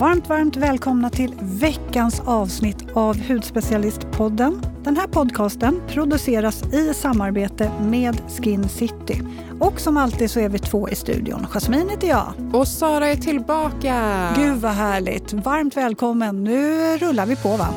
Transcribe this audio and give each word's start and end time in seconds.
Varmt, 0.00 0.28
varmt 0.28 0.56
välkomna 0.56 1.10
till 1.10 1.34
veckans 1.40 2.20
avsnitt 2.20 2.76
av 2.94 3.20
Hudspecialistpodden. 3.28 4.62
Den 4.84 4.96
här 4.96 5.06
podcasten 5.06 5.82
produceras 5.88 6.62
i 6.62 6.94
samarbete 6.94 7.70
med 7.80 8.22
Skin 8.28 8.68
City. 8.68 9.22
Och 9.60 9.80
som 9.80 9.96
alltid 9.96 10.30
så 10.30 10.40
är 10.40 10.48
vi 10.48 10.58
två 10.58 10.88
i 10.88 10.94
studion. 10.94 11.46
Jasmine 11.50 11.90
heter 11.90 12.08
jag. 12.08 12.32
Och 12.52 12.68
Sara 12.68 13.08
är 13.08 13.16
tillbaka! 13.16 14.28
Gud 14.36 14.56
vad 14.56 14.72
härligt! 14.72 15.32
Varmt 15.32 15.76
välkommen! 15.76 16.44
Nu 16.44 16.96
rullar 16.98 17.26
vi 17.26 17.36
på 17.36 17.56
va? 17.56 17.68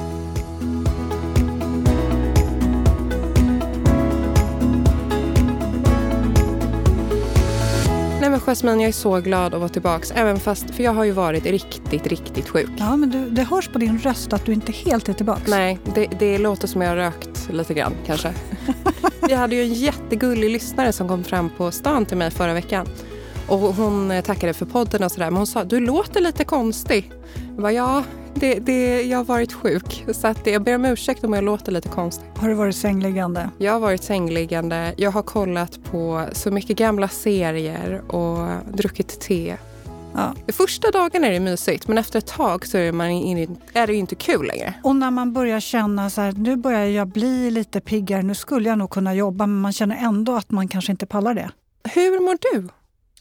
Men 8.33 8.41
Jasmine, 8.41 8.81
jag 8.81 8.87
är 8.87 8.91
så 8.91 9.19
glad 9.19 9.53
att 9.53 9.59
vara 9.59 9.69
tillbaka. 9.69 10.13
Även 10.15 10.39
fast, 10.39 10.75
för 10.75 10.83
jag 10.83 10.93
har 10.93 11.03
ju 11.03 11.11
varit 11.11 11.45
riktigt, 11.45 12.07
riktigt 12.07 12.49
sjuk. 12.49 12.69
Ja, 12.77 12.95
men 12.95 13.09
du, 13.09 13.29
det 13.29 13.43
hörs 13.43 13.67
på 13.67 13.79
din 13.79 13.99
röst 13.99 14.33
att 14.33 14.45
du 14.45 14.53
inte 14.53 14.71
helt 14.71 15.09
är 15.09 15.13
tillbaka. 15.13 15.41
Nej, 15.47 15.79
det, 15.95 16.07
det 16.19 16.37
låter 16.37 16.67
som 16.67 16.81
jag 16.81 16.89
har 16.89 16.95
rökt 16.95 17.49
lite 17.51 17.73
grann 17.73 17.93
kanske. 18.05 18.33
jag 19.29 19.37
hade 19.37 19.55
ju 19.55 19.61
en 19.61 19.73
jättegullig 19.73 20.49
lyssnare 20.49 20.93
som 20.93 21.07
kom 21.07 21.23
fram 21.23 21.49
på 21.49 21.71
stan 21.71 22.05
till 22.05 22.17
mig 22.17 22.31
förra 22.31 22.53
veckan. 22.53 22.87
Och 23.47 23.59
hon 23.59 24.11
eh, 24.11 24.23
tackade 24.23 24.53
för 24.53 24.65
podden 24.65 25.03
och 25.03 25.11
sådär. 25.11 25.25
Men 25.25 25.37
hon 25.37 25.47
sa, 25.47 25.63
du 25.63 25.79
låter 25.79 26.21
lite 26.21 26.43
konstig. 26.43 27.11
Jag 27.55 27.61
bara, 27.61 27.71
ja, 27.71 28.03
det, 28.35 28.59
det, 28.59 29.01
jag 29.01 29.17
har 29.17 29.25
varit 29.25 29.53
sjuk. 29.53 30.05
Så 30.11 30.27
att 30.27 30.47
jag 30.47 30.63
ber 30.63 30.75
om 30.75 30.85
ursäkt 30.85 31.23
om 31.23 31.33
jag 31.33 31.43
låter 31.43 31.71
lite 31.71 31.89
konstig. 31.89 32.25
Har 32.35 32.49
du 32.49 32.53
varit 32.53 32.75
sängliggande? 32.75 33.49
Jag 33.57 33.73
har 33.73 33.79
varit 33.79 34.03
sängliggande. 34.03 34.93
Jag 34.97 35.11
har 35.11 35.23
kollat 35.23 35.83
på 35.83 36.27
så 36.31 36.51
mycket 36.51 36.77
gamla 36.77 37.07
serier 37.07 38.11
och 38.11 38.47
druckit 38.73 39.21
te. 39.21 39.57
Ja. 40.15 40.35
De 40.45 40.53
första 40.53 40.91
dagarna 40.91 41.27
är 41.27 41.31
det 41.31 41.39
mysigt, 41.39 41.87
men 41.87 41.97
efter 41.97 42.19
ett 42.19 42.27
tag 42.27 42.67
så 42.67 42.77
är, 42.77 42.91
man 42.91 43.09
in, 43.09 43.57
är 43.73 43.87
det 43.87 43.95
inte 43.95 44.15
kul 44.15 44.47
längre. 44.47 44.73
Och 44.83 44.95
när 44.95 45.11
man 45.11 45.33
börjar 45.33 45.59
känna 45.59 46.09
så 46.09 46.21
här, 46.21 46.31
nu 46.31 46.55
börjar 46.55 46.85
jag 46.85 47.07
bli 47.07 47.51
lite 47.51 47.81
piggare, 47.81 48.21
nu 48.21 48.35
skulle 48.35 48.69
jag 48.69 48.77
nog 48.77 48.89
kunna 48.89 49.13
jobba, 49.13 49.47
men 49.47 49.61
man 49.61 49.73
känner 49.73 49.95
ändå 49.95 50.35
att 50.35 50.51
man 50.51 50.67
kanske 50.67 50.91
inte 50.91 51.05
pallar 51.05 51.33
det. 51.33 51.51
Hur 51.93 52.19
mår 52.19 52.37
du? 52.53 52.69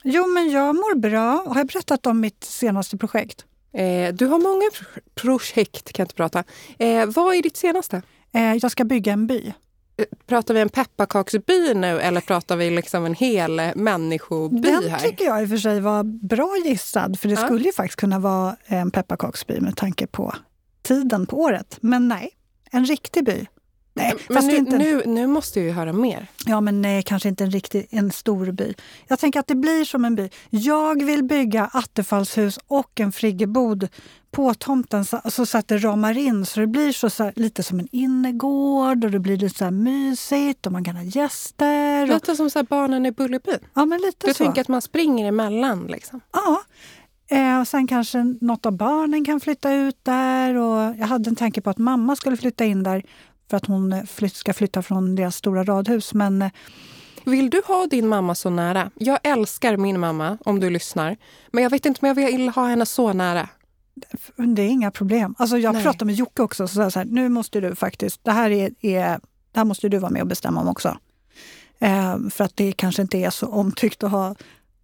Jo, 0.05 0.27
men 0.27 0.51
jag 0.51 0.75
mår 0.75 0.99
bra. 0.99 1.45
Har 1.47 1.57
jag 1.57 1.67
berättat 1.67 2.07
om 2.07 2.21
mitt 2.21 2.45
senaste 2.45 2.97
projekt? 2.97 3.45
Eh, 3.73 4.15
du 4.15 4.27
har 4.27 4.39
många 4.39 4.71
pro 5.15 5.39
projekt, 5.39 5.93
kan 5.93 6.03
jag 6.03 6.05
inte 6.07 6.15
prata. 6.15 6.45
Eh, 6.79 7.07
vad 7.07 7.35
är 7.35 7.43
ditt 7.43 7.57
senaste? 7.57 8.03
Eh, 8.35 8.55
jag 8.55 8.71
ska 8.71 8.85
bygga 8.85 9.13
en 9.13 9.27
by. 9.27 9.53
Eh, 9.97 10.05
Pratar 10.27 10.55
vi 10.55 10.61
en 10.61 10.69
pepparkaksby 10.69 11.75
nu 11.75 12.01
eller 12.01 12.21
pratar 12.21 12.57
vi 12.57 12.71
liksom 12.71 13.05
en 13.05 13.15
hel 13.15 13.61
människoby 13.75 14.61
Den 14.61 14.89
här? 14.91 14.99
tycker 14.99 15.25
jag 15.25 15.43
i 15.43 15.45
och 15.45 15.49
för 15.49 15.57
sig 15.57 15.81
var 15.81 16.03
bra 16.05 16.57
gissad, 16.65 17.19
för 17.19 17.29
det 17.29 17.35
Ja. 17.35 17.45
skulle 17.47 17.65
ju 17.65 17.73
faktiskt 17.73 18.01
kunna 18.01 18.19
vara 18.19 18.57
en 18.67 18.91
pepparkaksby 18.91 19.61
med 19.61 19.77
tanke 19.77 20.07
på 20.07 20.35
tiden 20.83 21.27
på 21.27 21.37
året. 21.41 21.79
Men 21.81 22.09
nej, 22.09 22.31
en 22.71 22.85
riktig 22.87 23.25
by. 23.25 23.47
Nej, 23.95 24.15
Men 24.31 24.47
nu, 24.47 24.57
inte, 24.57 24.79
nu, 24.79 25.03
nu 25.07 25.27
måste 25.27 25.59
jag 25.61 25.67
ju 25.67 25.73
höra 25.73 25.93
mer. 25.93 26.27
Ja, 26.47 26.61
men 26.61 26.83
nej, 26.83 27.03
kanske 27.03 27.29
inte 27.29 27.45
en 27.45 27.51
riktig 27.51 27.87
en 27.91 28.11
stor 28.11 28.51
by. 28.53 28.75
Jag 29.09 29.19
tänker 29.19 29.41
att 29.41 29.47
det 29.47 29.55
blir 29.55 29.85
som 29.85 30.05
en 30.05 30.15
by. 30.15 30.29
Jag 30.51 31.05
vill 31.05 31.25
bygga 31.25 31.65
attefallshus 31.73 32.59
och 32.67 33.01
en 33.01 33.13
friggebod 33.13 33.89
på 34.31 34.55
tomten 34.55 35.05
så, 35.05 35.21
så, 35.25 35.47
så 35.47 35.59
att 35.59 35.69
det 35.69 35.79
ramar 35.79 36.19
in 36.19 36.47
så 36.47 36.61
det 36.61 36.67
blir 36.67 36.93
så, 36.93 37.11
så 37.11 37.25
här, 37.25 37.33
lite 37.37 37.63
som 37.63 37.81
en 37.81 37.89
innergård 37.93 39.05
och 39.05 39.11
det 39.11 39.19
blir 39.19 39.37
lite 39.37 39.59
så 39.59 39.65
här 39.65 39.71
mysigt 39.71 40.67
och 40.67 40.73
man 40.73 40.85
kan 40.85 40.97
ha 40.97 41.03
gäster. 41.03 42.03
Och, 42.03 42.09
Lite 42.09 42.37
som 42.37 42.51
så 42.51 42.59
här 42.59 42.67
barnen 42.71 43.07
i 43.07 43.13
Bullerbyn. 43.13 43.59
ja, 43.75 43.85
men 43.85 44.01
lite 44.01 44.27
Du 44.27 44.35
så. 44.35 44.45
tänker 44.45 44.61
att 44.61 44.69
man 44.69 44.83
springer 44.83 45.29
emellan 45.29 45.87
liksom? 45.87 46.21
Ja. 46.33 46.63
Eh, 47.37 47.61
och 47.61 47.69
sen 47.69 47.87
kanske 47.87 48.19
något 48.41 48.67
av 48.67 48.73
barnen 48.73 49.25
kan 49.25 49.41
flytta 49.41 49.73
ut 49.75 49.97
där. 50.03 50.55
Och 50.55 50.95
jag 50.99 51.07
hade 51.07 51.31
en 51.31 51.37
tanke 51.37 51.61
på 51.61 51.71
att 51.71 51.79
mamma 51.79 52.17
skulle 52.17 52.37
flytta 52.37 52.65
in 52.65 52.83
där 52.83 53.03
för 53.51 53.57
att 53.57 53.67
hon 53.67 53.93
eh, 53.93 54.05
flytt, 54.05 54.37
ska 54.37 54.53
flytta 54.53 54.83
från 54.83 55.17
deras 55.17 55.37
stora 55.37 55.65
radhus. 55.65 56.15
Men 56.15 56.43
eh, 56.43 56.51
Vill 57.25 57.51
du 57.51 57.63
ha 57.67 57.87
din 57.87 58.09
mamma 58.09 58.35
så 58.35 58.51
nära? 58.51 58.91
Jag 58.95 59.19
älskar 59.23 59.77
min 59.77 60.01
mamma, 60.01 60.39
om 60.45 60.61
du 60.61 60.71
lyssnar. 60.71 61.17
Men 61.53 61.63
jag 61.63 61.71
vet 61.71 61.87
inte 61.87 62.01
om 62.03 62.09
jag 62.09 62.15
vill 62.15 62.49
ha 62.49 62.67
henne 62.67 62.87
så 62.87 63.13
nära. 63.13 63.49
det 64.37 64.63
är 64.63 64.69
inga 64.69 64.91
problem. 64.91 65.35
Alltså 65.39 65.59
jag 65.59 65.75
Nej. 65.75 65.83
pratade 65.83 66.05
med 66.05 66.15
Jocke 66.15 66.43
också. 66.43 66.69
Så 66.69 66.75
sa 66.75 66.91
så 66.91 66.99
här, 66.99 67.07
nu 67.07 67.29
måste 67.29 67.61
du 67.61 67.75
faktiskt, 67.75 68.25
det 68.25 68.33
här, 68.33 68.51
är, 68.51 68.71
är, 68.81 69.21
det 69.53 69.59
här 69.59 69.65
måste 69.65 69.89
du 69.89 69.99
vara 69.99 70.11
med 70.11 70.23
och 70.23 70.29
bestämma 70.29 70.61
om 70.61 70.69
också. 70.69 70.99
Eh, 71.79 72.19
för 72.31 72.45
att 72.45 72.57
det 72.57 72.73
kanske 72.73 73.03
inte 73.03 73.19
är 73.19 73.31
så 73.31 73.47
omtyckt 73.47 74.03
att 74.03 74.11
ha 74.11 74.35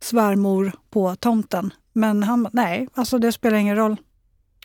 svärmor 0.00 0.72
på 0.90 1.16
tomten. 1.16 1.72
Men 1.92 2.22
han 2.22 2.48
nej, 2.52 2.88
alltså 2.94 3.18
det 3.18 3.32
spelar 3.32 3.56
ingen 3.56 3.76
roll. 3.76 3.96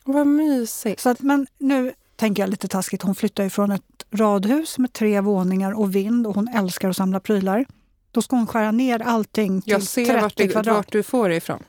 Vad 0.03 0.27
mysigt. 0.27 1.01
Så 1.01 1.09
att, 1.09 1.21
men 1.21 1.47
nu 1.57 1.93
tänker 2.15 2.43
jag 2.43 2.49
lite 2.49 2.67
taskigt, 2.67 3.01
hon 3.01 3.15
flyttar 3.15 3.43
ifrån 3.43 3.71
ett 3.71 3.81
radhus 4.11 4.77
med 4.77 4.93
tre 4.93 5.21
våningar 5.21 5.71
och 5.71 5.95
vind 5.95 6.27
och 6.27 6.35
hon 6.35 6.47
älskar 6.47 6.89
att 6.89 6.97
samla 6.97 7.19
prylar. 7.19 7.65
Då 8.11 8.21
ska 8.21 8.35
hon 8.35 8.47
skära 8.47 8.71
ner 8.71 8.99
allting 9.01 9.61
till 9.61 9.71
Jag 9.71 9.83
ser 9.83 10.05
30 10.05 10.21
vart 10.21 10.37
du, 10.37 10.47
kvadrat. 10.47 10.75
vart 10.75 10.91
du 10.91 11.03
får 11.03 11.29
det 11.29 11.35
ifrån. 11.35 11.63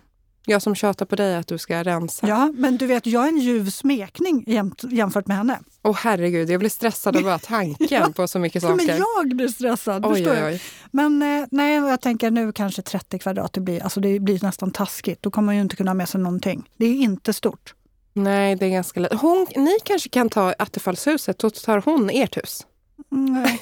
Jag 0.47 0.63
som 0.63 0.75
tjatar 0.75 1.07
på 1.07 1.17
dig 1.17 1.37
att 1.37 1.47
du 1.47 1.59
ska 1.59 1.83
rensa. 1.83 2.29
Ja, 2.29 2.53
men 2.57 2.77
du 2.77 2.87
vet, 2.87 3.07
jag 3.07 3.25
är 3.25 3.29
en 3.29 3.39
ljuv 3.39 3.71
smekning 3.71 4.45
jämt, 4.47 4.85
jämfört 4.91 5.27
med 5.27 5.37
henne. 5.37 5.59
Åh 5.83 5.97
herregud, 6.03 6.51
jag 6.51 6.59
blir 6.61 6.71
stressad 6.71 7.17
av 7.17 7.23
bara 7.23 7.39
tanken 7.43 8.13
på 8.13 8.29
så 8.29 8.39
mycket 8.39 8.63
Ja, 8.63 8.69
men 8.69 8.79
saker. 8.87 9.03
jag 9.19 9.37
blir 9.37 9.49
stressad. 9.49 10.07
Oj, 10.07 10.15
förstår 10.15 10.33
oj, 10.33 10.39
jag. 10.39 10.49
oj. 10.53 10.63
Men 10.91 11.23
eh, 11.23 11.47
nej, 11.51 11.75
jag 11.75 12.01
tänker 12.01 12.31
nu 12.31 12.53
kanske 12.53 12.83
30 12.83 13.19
kvadrat, 13.19 13.53
det 13.53 13.61
blir, 13.61 13.83
alltså 13.83 14.01
det 14.01 14.21
blir 14.21 14.39
nästan 14.43 14.71
taskigt. 14.71 15.23
Då 15.23 15.31
kommer 15.31 15.47
man 15.47 15.55
ju 15.57 15.61
inte 15.61 15.77
kunna 15.77 15.91
ha 15.91 15.95
med 15.95 16.09
sig 16.09 16.21
någonting. 16.21 16.71
Det 16.77 16.87
är 16.87 16.95
inte 16.95 17.33
stort. 17.33 17.75
Nej, 18.17 18.57
det 18.57 18.67
är 18.67 18.71
ganska 18.71 19.01
lätt. 19.01 19.13
Hon, 19.21 19.47
ni 19.57 19.79
kanske 19.85 20.09
kan 20.09 20.29
ta 20.29 20.55
Attefallshuset 20.59 21.45
och 21.45 21.55
tar 21.55 21.83
hon 21.85 22.11
ert 22.11 22.37
hus? 22.37 22.67
Nej. 23.09 23.61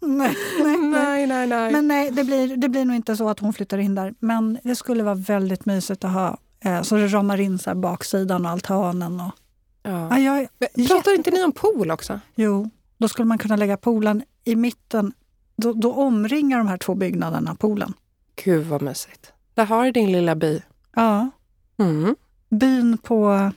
nej, 0.00 0.36
nej, 0.62 0.76
nej. 0.78 1.26
Nej, 1.26 1.46
nej. 1.46 1.72
Men 1.72 1.88
nej, 1.88 2.10
det 2.10 2.24
blir, 2.24 2.56
det 2.56 2.68
blir 2.68 2.84
nog 2.84 2.96
inte 2.96 3.16
så 3.16 3.28
att 3.28 3.40
hon 3.40 3.52
flyttar 3.52 3.78
in 3.78 3.94
där. 3.94 4.14
Men 4.18 4.58
det 4.64 4.76
skulle 4.76 5.02
vara 5.02 5.14
väldigt 5.14 5.66
mysigt 5.66 6.04
att 6.04 6.12
ha. 6.12 6.38
Eh, 6.64 6.82
så 6.82 6.96
det 6.96 7.06
ramar 7.06 7.40
in 7.40 7.58
så 7.58 7.74
baksidan 7.74 8.44
och 8.46 8.50
altanen. 8.52 9.20
Och, 9.20 9.32
ja. 9.82 10.18
ja, 10.18 10.18
jag, 10.18 10.48
Men 10.76 10.86
Pratar 10.86 11.14
inte 11.14 11.30
ni 11.30 11.44
om 11.44 11.52
pool 11.52 11.90
också? 11.90 12.20
jo, 12.34 12.70
då 12.98 13.08
skulle 13.08 13.26
man 13.26 13.38
kunna 13.38 13.56
lägga 13.56 13.76
poolen 13.76 14.22
i 14.44 14.56
mitten. 14.56 15.12
Då, 15.56 15.72
då 15.72 15.92
omringar 15.92 16.58
de 16.58 16.66
här 16.68 16.78
två 16.78 16.94
byggnaderna 16.94 17.54
poolen. 17.54 17.94
Gud 18.44 18.66
vad 18.66 18.82
mysigt. 18.82 19.32
Där 19.54 19.64
har 19.64 19.84
du 19.84 19.90
din 19.92 20.12
lilla 20.12 20.34
by. 20.34 20.62
Ja, 20.94 21.30
Mm. 21.80 22.16
Byn 22.50 22.98
på... 22.98 23.50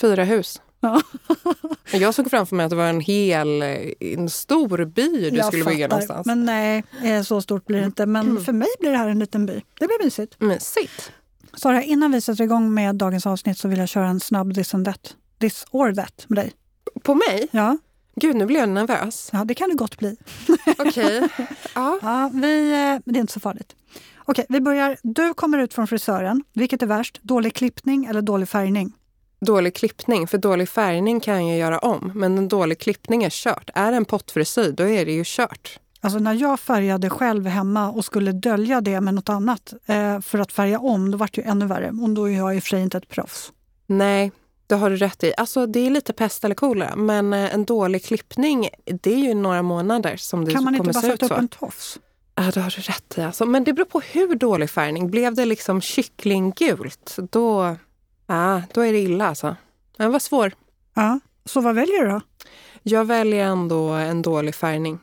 Fyra 0.00 0.24
hus. 0.24 0.60
Ja. 0.80 1.00
Jag 1.92 2.14
såg 2.14 2.30
framför 2.30 2.56
mig 2.56 2.64
att 2.64 2.70
det 2.70 2.76
var 2.76 2.84
en 2.86 3.00
hel, 3.00 3.62
en 4.00 4.28
stor 4.30 4.84
by 4.84 5.30
du 5.30 5.36
Jag 5.36 5.46
skulle 5.46 5.64
bygga 5.64 5.84
fattar. 5.86 5.88
någonstans. 5.96 6.26
Men 6.26 6.44
nej, 6.44 6.84
eh, 7.04 7.22
så 7.22 7.40
stort 7.42 7.66
blir 7.66 7.78
det 7.80 7.84
inte. 7.86 8.06
Men 8.06 8.28
Mm. 8.28 8.44
för 8.44 8.52
mig 8.52 8.68
blir 8.80 8.90
det 8.90 8.96
här 8.96 9.08
en 9.08 9.18
liten 9.18 9.46
by. 9.46 9.52
Det 9.52 9.86
blir 9.86 10.04
mysigt. 10.04 10.40
Mysigt. 10.40 11.12
Sara, 11.54 11.82
innan 11.82 12.12
vi 12.12 12.20
sätter 12.20 12.44
igång 12.44 12.74
med 12.74 12.94
dagens 12.94 13.26
avsnitt 13.26 13.58
så 13.58 13.68
vill 13.68 13.78
jag 13.78 13.88
köra 13.88 14.08
en 14.08 14.20
snabb 14.20 14.54
this 14.54 14.74
and 14.74 14.84
that. 14.84 15.14
This 15.40 15.64
or 15.70 15.92
that 15.92 16.24
med 16.28 16.38
dig. 16.44 16.52
På 17.02 17.14
mig? 17.14 17.48
Ja, 17.50 17.78
Gud, 18.16 18.36
nu 18.36 18.46
blir 18.46 18.60
jag 18.60 18.68
nervös. 18.68 19.30
ja 19.32 19.44
det 19.44 19.54
kan 19.54 19.68
det 19.68 19.74
gott 19.76 19.98
bli. 19.98 20.16
Okej. 20.78 21.28
Ja. 21.74 21.98
Ja, 22.02 22.30
vi, 22.34 22.70
eh, 22.72 23.00
det 23.04 23.18
är 23.18 23.20
inte 23.20 23.32
så 23.32 23.40
farligt. 23.40 23.76
Okej, 24.30 24.46
vi 24.48 24.60
börjar. 24.60 24.96
Du 25.02 25.34
kommer 25.34 25.58
ut 25.58 25.74
från 25.74 25.86
frisören. 25.86 26.44
Vilket 26.52 26.82
är 26.82 26.86
värst? 26.86 27.18
Dålig 27.22 27.54
klippning 27.54 28.04
eller 28.04 28.22
dålig 28.22 28.48
färgning? 28.48 28.92
Dålig 29.40 29.74
klippning, 29.74 30.26
för 30.26 30.38
dålig 30.38 30.68
färgning 30.68 31.20
kan 31.20 31.46
jag 31.46 31.58
göra 31.58 31.78
om. 31.78 32.12
Men 32.14 32.38
en 32.38 32.48
dålig 32.48 32.78
klippning 32.78 33.24
är 33.24 33.30
kört. 33.30 33.70
Är 33.74 33.90
det 33.90 33.96
en 33.96 34.04
pottfrisyr, 34.04 34.72
då 34.72 34.88
är 34.88 35.06
det 35.06 35.12
ju 35.12 35.22
kört. 35.26 35.78
Alltså 36.00 36.18
när 36.18 36.34
jag 36.34 36.60
färgade 36.60 37.10
själv 37.10 37.46
hemma 37.46 37.90
och 37.90 38.04
skulle 38.04 38.32
dölja 38.32 38.80
det 38.80 39.00
med 39.00 39.14
något 39.14 39.28
annat 39.28 39.74
eh, 39.86 40.20
för 40.20 40.38
att 40.38 40.52
färga 40.52 40.78
om, 40.78 41.10
då 41.10 41.18
var 41.18 41.28
det 41.32 41.40
ju 41.40 41.48
ännu 41.48 41.66
värre. 41.66 41.88
Och 42.02 42.10
då 42.10 42.28
är 42.28 42.36
jag 42.36 42.56
i 42.56 42.58
och 42.58 42.62
för 42.62 42.68
sig 42.68 42.82
inte 42.82 42.98
ett 42.98 43.08
proffs. 43.08 43.52
Nej, 43.86 44.32
det 44.66 44.74
har 44.74 44.90
du 44.90 44.96
rätt 44.96 45.24
i. 45.24 45.32
Alltså, 45.36 45.66
det 45.66 45.80
är 45.80 45.90
lite 45.90 46.12
pest 46.12 46.44
eller 46.44 46.54
kolera, 46.54 46.96
men 46.96 47.32
eh, 47.32 47.54
en 47.54 47.64
dålig 47.64 48.04
klippning, 48.04 48.68
det 48.84 49.14
är 49.14 49.18
ju 49.18 49.34
några 49.34 49.62
månader 49.62 50.16
som 50.16 50.44
det 50.44 50.52
kan 50.52 50.64
man 50.64 50.74
inte 50.74 50.80
kommer 50.80 50.92
bara 50.92 51.00
se 51.00 51.12
ut 51.12 51.20
sätta 51.20 51.24
upp 51.24 51.28
så. 51.28 51.34
en 51.34 51.48
tofs? 51.48 51.98
Ja, 52.40 52.50
det 52.54 52.60
har 52.60 52.70
du 52.76 52.82
rätt 52.82 53.18
i. 53.18 53.22
Alltså. 53.22 53.46
Men 53.46 53.64
det 53.64 53.72
beror 53.72 53.86
på 53.86 54.00
hur 54.00 54.34
dålig 54.34 54.70
färgning. 54.70 55.10
Blev 55.10 55.34
det 55.34 55.44
liksom 55.44 55.80
kycklinggult, 55.80 57.16
då, 57.30 57.76
ja, 58.26 58.62
då 58.74 58.80
är 58.80 58.92
det 58.92 58.98
illa 58.98 59.28
alltså. 59.28 59.56
Den 59.96 60.12
var 60.12 60.18
svår. 60.18 60.52
Ja, 60.94 61.20
så 61.44 61.60
vad 61.60 61.74
väljer 61.74 62.04
du 62.04 62.10
då? 62.10 62.20
Jag 62.82 63.04
väljer 63.04 63.46
ändå 63.46 63.88
en 63.88 64.22
dålig 64.22 64.54
färgning. 64.54 64.98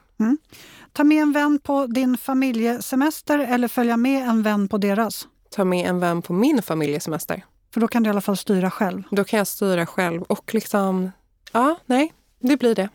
Ta 0.94 1.04
med 1.04 1.22
en 1.22 1.32
vän 1.32 1.60
på 1.60 1.88
din 1.88 2.18
familjesemester 2.18 3.40
eller 3.40 3.68
följa 3.68 3.98
med 3.98 4.30
en 4.30 4.44
vän 4.44 4.68
på 4.68 4.78
deras? 4.78 5.28
Ta 5.50 5.64
med 5.64 5.90
en 5.90 6.00
vän 6.00 6.22
på 6.22 6.34
min 6.34 6.62
familjesemester. 6.62 7.46
För 7.74 7.82
då 7.82 7.88
kan 7.88 8.04
du 8.04 8.08
i 8.08 8.12
alla 8.12 8.22
fall 8.22 8.38
styra 8.38 8.72
själv. 8.72 9.04
Då 9.12 9.24
kan 9.24 9.38
jag 9.38 9.48
styra 9.48 9.86
själv 9.86 10.22
och 10.22 10.54
liksom, 10.54 11.12
ja, 11.52 11.76
nej, 11.86 12.14
det 12.40 12.58
blir 12.58 12.76
det. 12.76 12.90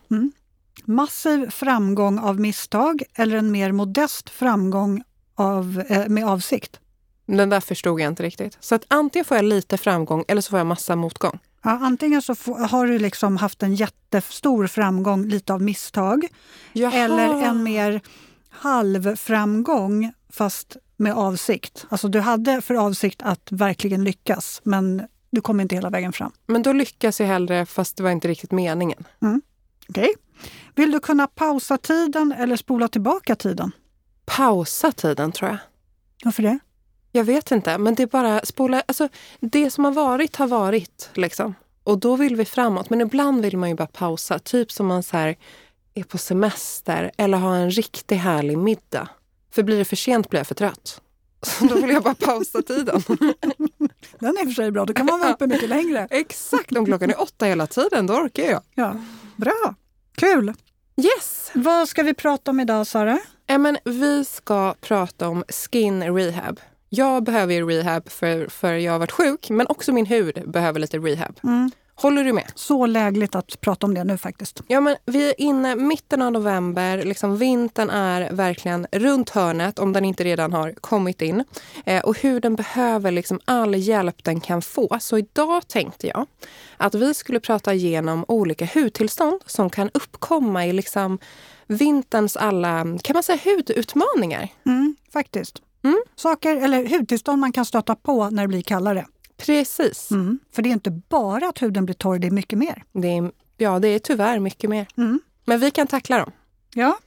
Massiv 0.85 1.51
framgång 1.51 2.19
av 2.19 2.41
misstag 2.41 3.03
eller 3.15 3.37
en 3.37 3.51
mer 3.51 3.73
modest 3.73 4.31
framgång 4.31 5.03
av, 5.35 5.83
eh, 5.89 6.09
med 6.09 6.25
avsikt? 6.29 6.81
Den 7.27 7.49
där 7.49 7.61
förstod 7.61 8.01
jag 8.01 8.09
inte 8.09 8.23
riktigt. 8.23 8.59
Så 8.61 8.75
att 8.75 8.85
antingen 8.89 9.25
får 9.25 9.37
jag 9.37 9.45
lite 9.45 9.79
framgång 9.79 10.25
eller 10.29 10.41
så 10.41 10.51
får 10.51 10.59
jag 10.59 10.67
massa 10.67 10.97
motgång. 10.97 11.39
Ja, 11.63 11.71
antingen 11.71 12.23
så 12.23 12.35
får, 12.35 12.59
har 12.59 12.87
du 12.87 12.99
liksom 12.99 13.37
haft 13.37 13.63
en 13.63 13.75
jättestor 13.75 14.67
framgång, 14.67 15.27
lite 15.27 15.55
av 15.55 15.63
misstag, 15.63 16.27
Jaha. 16.73 16.93
eller 16.93 17.43
en 17.43 17.63
mer 17.63 18.01
halvframgång 18.51 20.13
fast 20.33 20.77
med 20.97 21.15
avsikt. 21.15 21.87
Alltså 21.89 22.09
du 22.09 22.21
hade 22.21 22.61
för 22.61 22.75
avsikt 22.75 23.23
att 23.23 23.53
verkligen 23.53 24.05
lyckas, 24.05 24.61
men 24.65 25.03
du 25.31 25.41
kom 25.41 25.61
inte 25.61 25.75
hela 25.75 25.91
vägen 25.91 26.13
fram. 26.13 26.33
Men 26.47 26.63
då 26.63 26.73
lyckas 26.73 27.21
jag 27.21 27.27
hellre 27.27 27.67
fast 27.67 27.97
det 27.97 28.03
var 28.03 28.11
inte 28.11 28.29
riktigt 28.29 28.51
meningen. 28.53 29.05
Okej. 29.89 30.15
Vill 30.75 30.91
du 30.91 31.01
kunna 31.01 31.27
pausa 31.27 31.79
tiden 31.79 32.33
eller 32.33 32.57
spola 32.57 32.89
tillbaka 32.89 33.37
tiden? 33.37 33.73
Pausa 34.25 34.93
tiden 34.93 35.33
tror 35.33 35.51
jag. 35.51 35.59
Varför 36.25 36.43
det? 36.43 36.59
Jag 37.13 37.25
vet 37.25 37.51
inte, 37.51 37.79
men 37.79 37.95
det 37.95 38.03
är 38.03 38.07
bara 38.07 38.41
spola... 38.45 38.83
Alltså, 38.87 39.09
det 39.41 39.71
som 39.71 39.85
har 39.85 39.93
varit 39.93 40.37
har 40.37 40.47
varit. 40.47 41.11
Liksom. 41.15 41.55
Och 41.85 41.99
då 41.99 42.17
vill 42.17 42.37
vi 42.37 42.45
framåt. 42.45 42.91
Men 42.91 43.01
ibland 43.01 43.43
vill 43.43 43.57
man 43.57 43.69
ju 43.69 43.75
bara 43.75 43.87
pausa. 43.87 44.39
Typ 44.39 44.73
som 44.73 44.87
man 44.87 45.03
så 45.03 45.17
här, 45.17 45.37
är 45.95 46.03
på 46.03 46.19
semester 46.19 47.11
eller 47.17 47.39
har 47.39 47.57
en 47.57 47.71
riktigt 47.71 48.21
härlig 48.21 48.59
middag. 48.59 49.09
För 49.51 49.63
blir 49.63 49.79
det 49.79 49.85
för 49.85 49.97
sent 49.97 50.31
blir 50.31 50.41
jag 50.41 50.47
för 50.47 50.55
trött. 50.55 51.01
Så 51.43 51.65
då 51.65 51.75
vill 51.75 51.91
jag 51.91 52.03
bara 52.03 52.15
pausa 52.15 52.63
tiden. 52.63 53.03
Den 54.19 54.37
är 54.37 54.41
i 54.41 54.45
och 54.45 54.49
för 54.49 54.55
sig 54.55 54.71
bra, 54.71 54.85
då 54.85 54.93
kan 54.93 55.07
man 55.07 55.21
vara 55.21 55.33
uppe 55.33 55.47
mycket 55.47 55.69
längre. 55.77 56.09
Exakt, 56.11 56.77
om 56.77 56.85
klockan 56.85 57.11
är 57.11 57.21
åtta 57.21 57.47
hela 57.47 57.67
tiden, 57.67 58.07
då 58.07 58.15
orkar 58.15 58.43
jag. 58.43 58.63
Ja, 58.75 58.97
bra, 59.37 59.75
kul! 60.17 60.55
Yes! 60.97 61.51
Vad 61.55 61.89
ska 61.89 62.03
vi 62.03 62.15
prata 62.15 62.51
om 62.51 62.61
idag, 62.61 62.87
Sara? 62.87 63.19
Men 63.59 63.79
vi 63.85 64.25
ska 64.25 64.75
prata 64.81 65.29
om 65.29 65.45
skin 65.49 66.15
rehab. 66.17 66.61
Jag 66.89 67.25
behöver 67.25 67.55
ju 67.55 67.67
rehab 67.69 68.09
för, 68.09 68.47
för 68.47 68.73
jag 68.73 68.93
har 68.93 68.99
varit 68.99 69.13
sjuk, 69.13 69.51
men 69.51 69.67
också 69.67 69.93
min 69.93 70.07
hud 70.07 70.43
behöver 70.47 70.81
lite 70.81 70.99
rehab. 70.99 71.41
Mm. 71.43 71.71
Håller 72.03 72.25
du 72.25 72.33
med? 72.33 72.53
Så 72.55 72.87
lägligt 72.87 73.35
att 73.35 73.61
prata 73.61 73.87
om 73.87 73.95
det 73.95 74.05
nu 74.05 74.19
faktiskt. 74.19 74.63
Ja, 74.67 74.81
men 74.81 74.97
vi 75.07 75.29
är 75.29 75.41
inne 75.41 75.77
mitten 75.77 76.23
av 76.23 76.33
november. 76.33 77.03
Liksom 77.03 77.37
vintern 77.37 77.91
är 77.91 78.33
verkligen 78.33 78.87
runt 78.93 79.31
hörnet 79.31 79.79
om 79.79 79.93
den 79.93 80.05
inte 80.05 80.25
redan 80.25 80.53
har 80.53 80.73
kommit 80.73 81.23
in. 81.23 81.45
Eh, 81.85 82.03
och 82.03 82.19
huden 82.19 82.57
behöver 82.57 83.11
liksom 83.11 83.41
all 83.45 83.75
hjälp 83.75 84.25
den 84.25 84.41
kan 84.41 84.63
få. 84.63 84.99
Så 85.01 85.19
idag 85.19 85.69
tänkte 85.69 86.07
jag 86.07 86.27
att 86.77 86.95
vi 86.95 87.15
skulle 87.15 87.41
prata 87.41 87.75
igenom 87.75 88.25
olika 88.29 88.69
hudtillstånd 88.75 89.41
som 89.47 89.71
kan 89.71 89.91
uppkomma 89.95 90.67
i 90.67 90.73
liksom 90.73 91.19
vinterns 91.67 92.37
alla, 92.37 92.87
kan 93.03 93.15
man 93.15 93.23
säga 93.23 93.39
hudutmaningar? 93.45 94.49
Mm, 94.67 94.97
faktiskt. 95.13 95.63
Mm. 95.85 96.03
Saker, 96.17 96.57
eller 96.57 96.89
hudtillstånd 96.89 97.41
man 97.41 97.53
kan 97.53 97.65
stöta 97.65 97.95
på 97.95 98.31
när 98.31 98.43
det 98.43 98.49
blir 98.49 98.63
kallare. 98.63 99.07
Precis. 99.41 100.11
Mm. 100.11 100.39
För 100.53 100.63
det 100.63 100.69
är 100.69 100.73
inte 100.73 100.91
bara 100.91 101.49
att 101.49 101.63
huden 101.63 101.85
blir 101.85 101.95
torr, 101.95 102.19
det 102.19 102.27
är 102.27 102.31
mycket 102.31 102.59
mer. 102.59 102.85
Det 102.93 103.09
är, 103.09 103.33
ja, 103.57 103.79
det 103.79 103.89
är 103.89 103.99
tyvärr 103.99 104.39
mycket 104.39 104.71
mer. 104.71 104.87
Mm. 104.97 105.21
Men 105.45 105.61
vi 105.61 105.71
kan 105.71 105.87
tackla 105.87 106.19
dem. 106.19 106.33
Ja. 106.75 106.99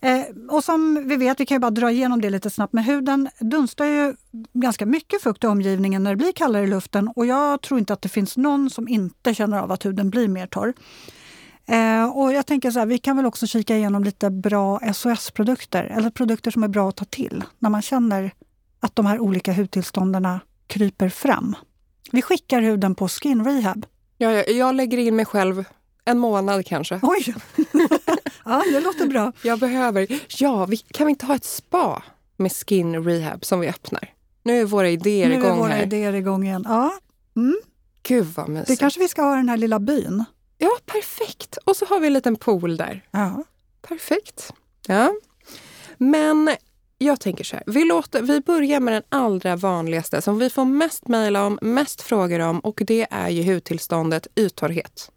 Eh, 0.00 0.24
och 0.50 0.64
som 0.64 1.08
vi 1.08 1.16
vet, 1.16 1.40
vi 1.40 1.46
kan 1.46 1.54
ju 1.54 1.58
bara 1.58 1.70
dra 1.70 1.90
igenom 1.90 2.20
det 2.20 2.30
lite 2.30 2.50
snabbt, 2.50 2.72
men 2.72 2.84
huden 2.84 3.28
dunstar 3.40 3.84
ju 3.84 4.14
ganska 4.52 4.86
mycket 4.86 5.22
fukt 5.22 5.44
i 5.44 5.46
omgivningen 5.46 6.02
när 6.02 6.10
det 6.10 6.16
blir 6.16 6.32
kallare 6.32 6.64
i 6.64 6.66
luften 6.66 7.08
och 7.16 7.26
jag 7.26 7.62
tror 7.62 7.80
inte 7.80 7.92
att 7.92 8.02
det 8.02 8.08
finns 8.08 8.36
någon 8.36 8.70
som 8.70 8.88
inte 8.88 9.34
känner 9.34 9.58
av 9.58 9.72
att 9.72 9.84
huden 9.84 10.10
blir 10.10 10.28
mer 10.28 10.46
torr. 10.46 10.74
Eh, 11.66 12.16
och 12.16 12.32
jag 12.32 12.46
tänker 12.46 12.70
så 12.70 12.78
här, 12.78 12.86
vi 12.86 12.98
kan 12.98 13.16
väl 13.16 13.26
också 13.26 13.46
kika 13.46 13.76
igenom 13.76 14.04
lite 14.04 14.30
bra 14.30 14.80
SOS-produkter, 14.94 15.84
eller 15.84 16.10
produkter 16.10 16.50
som 16.50 16.62
är 16.62 16.68
bra 16.68 16.88
att 16.88 16.96
ta 16.96 17.04
till 17.04 17.44
när 17.58 17.70
man 17.70 17.82
känner 17.82 18.30
att 18.80 18.96
de 18.96 19.06
här 19.06 19.20
olika 19.20 19.52
hudtillstånden 19.52 20.28
kryper 20.66 21.08
fram. 21.08 21.56
Vi 22.12 22.22
skickar 22.22 22.60
huden 22.60 22.94
på 22.94 23.08
skin 23.08 23.44
rehab. 23.44 23.86
Ja, 24.18 24.32
jag, 24.32 24.50
jag 24.50 24.74
lägger 24.74 24.98
in 24.98 25.16
mig 25.16 25.24
själv 25.24 25.64
en 26.04 26.18
månad 26.18 26.66
kanske. 26.66 27.00
Oj! 27.02 27.34
ja, 28.44 28.62
det 28.72 28.80
låter 28.80 29.06
bra. 29.06 29.32
Jag 29.42 29.58
behöver... 29.58 30.06
Ja, 30.38 30.66
vi, 30.66 30.76
kan 30.76 31.06
vi 31.06 31.10
inte 31.10 31.26
ha 31.26 31.34
ett 31.34 31.44
spa 31.44 32.02
med 32.36 32.52
skin 32.52 33.04
rehab 33.04 33.44
som 33.44 33.60
vi 33.60 33.68
öppnar? 33.68 34.12
Nu 34.42 34.60
är 34.60 34.64
våra 34.64 34.88
idéer 34.88 35.28
nu 35.28 35.34
är 35.34 35.38
igång 35.38 35.58
våra 35.58 35.68
här. 35.68 35.82
idéer 35.82 36.12
igång 36.12 36.44
igen. 36.44 36.64
Ja, 36.68 36.92
mm. 37.36 37.56
Gud 38.02 38.26
vad 38.26 38.48
mysigt. 38.48 38.68
det 38.68 38.76
kanske 38.76 39.00
vi 39.00 39.08
ska 39.08 39.22
ha 39.22 39.34
i 39.34 39.36
den 39.36 39.48
här 39.48 39.56
lilla 39.56 39.78
byn. 39.78 40.24
Ja, 40.58 40.70
perfekt. 40.86 41.58
Och 41.64 41.76
så 41.76 41.86
har 41.86 42.00
vi 42.00 42.06
en 42.06 42.12
liten 42.12 42.36
pool 42.36 42.76
där. 42.76 43.08
Ja. 43.10 43.44
Perfekt. 43.82 44.52
Ja. 44.86 45.12
Men 45.98 46.50
jag 46.98 47.20
tänker 47.20 47.44
så 47.44 47.56
här. 47.56 47.64
Vi, 47.66 47.84
låter, 47.84 48.22
vi 48.22 48.40
börjar 48.40 48.80
med 48.80 48.94
den 48.94 49.02
allra 49.08 49.56
vanligaste 49.56 50.22
som 50.22 50.38
vi 50.38 50.50
får 50.50 50.64
mest 50.64 51.08
mejl 51.08 51.36
om, 51.36 51.58
mest 51.62 52.02
frågor 52.02 52.40
om 52.40 52.60
och 52.60 52.82
det 52.86 53.06
är 53.10 53.28
ju 53.28 53.54
hudtillståndet 53.54 54.26
yttorrhet. 54.36 55.10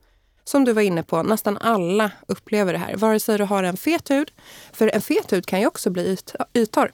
Som 0.44 0.66
du 0.66 0.74
var 0.74 0.82
inne 0.82 1.04
på, 1.04 1.24
nästan 1.24 1.58
alla 1.58 2.12
upplever 2.28 2.74
det 2.74 2.80
här. 2.80 2.96
Vare 2.96 3.20
sig 3.20 3.38
du 3.38 3.44
har 3.44 3.64
en 3.64 3.78
fet 3.78 4.10
hud, 4.10 4.32
för 4.74 4.88
en 4.96 5.02
fet 5.02 5.34
hud 5.34 5.46
kan 5.46 5.60
ju 5.60 5.68
också 5.68 5.90
bli 5.90 6.08
yt, 6.08 6.36
yttorr. 6.54 6.92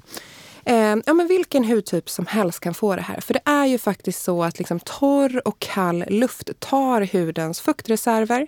Eh, 0.67 0.97
ja, 1.05 1.13
men 1.13 1.27
vilken 1.27 1.63
hudtyp 1.63 2.09
som 2.09 2.25
helst 2.25 2.59
kan 2.59 2.73
få 2.73 2.95
det 2.95 3.01
här. 3.01 3.21
För 3.21 3.33
det 3.33 3.41
är 3.45 3.65
ju 3.65 3.77
faktiskt 3.77 4.23
så 4.23 4.43
att 4.43 4.57
liksom 4.57 4.79
torr 4.79 5.47
och 5.47 5.59
kall 5.59 6.03
luft 6.07 6.59
tar 6.59 7.01
hudens 7.01 7.61
fuktreserver. 7.61 8.47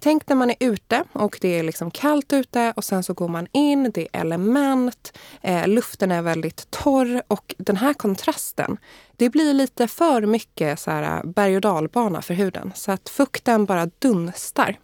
Tänk 0.00 0.28
när 0.28 0.36
man 0.36 0.50
är 0.50 0.56
ute 0.60 1.04
och 1.12 1.38
det 1.40 1.58
är 1.58 1.62
liksom 1.62 1.90
kallt 1.90 2.32
ute 2.32 2.72
och 2.76 2.84
sen 2.84 3.02
så 3.02 3.14
går 3.14 3.28
man 3.28 3.46
in, 3.52 3.90
det 3.94 4.08
är 4.12 4.20
element, 4.20 5.18
eh, 5.42 5.68
luften 5.68 6.10
är 6.10 6.22
väldigt 6.22 6.70
torr 6.70 7.22
och 7.28 7.54
den 7.58 7.76
här 7.76 7.94
kontrasten, 7.94 8.76
det 9.16 9.30
blir 9.30 9.54
lite 9.54 9.88
för 9.88 10.26
mycket 10.26 10.80
så 10.80 10.90
här 10.90 11.02
eh, 11.02 11.30
berg 11.30 11.54
och 11.56 11.60
dalbana 11.60 12.22
för 12.22 12.34
huden. 12.34 12.72
Så 12.74 12.92
att 12.92 13.08
fukten 13.08 13.64
bara 13.64 13.90
dunstar. 13.98 14.76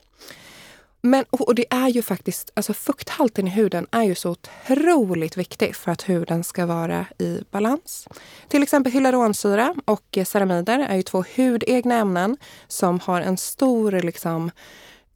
Men, 1.07 1.25
och 1.31 1.55
det 1.55 1.67
är 1.71 1.89
ju 1.89 2.03
faktiskt, 2.03 2.51
alltså 2.55 2.75
fukthalten 2.75 3.47
i 3.47 3.51
huden 3.51 3.87
är 3.91 4.03
ju 4.03 4.15
så 4.15 4.31
otroligt 4.31 5.37
viktig 5.37 5.77
för 5.77 5.91
att 5.91 6.09
huden 6.09 6.45
ska 6.45 6.67
vara 6.67 7.07
i 7.19 7.41
balans. 7.51 8.09
Till 8.49 8.63
exempel 8.63 8.93
hyaluronsyra 8.93 9.75
och 9.85 10.19
ceramider 10.25 10.79
är 10.79 10.97
ju 10.97 11.03
två 11.03 11.25
hudegna 11.37 11.95
ämnen 11.95 12.37
som 12.69 13.01
har 13.01 13.21
en 13.21 13.37
stor 13.37 13.93
liksom, 13.93 14.51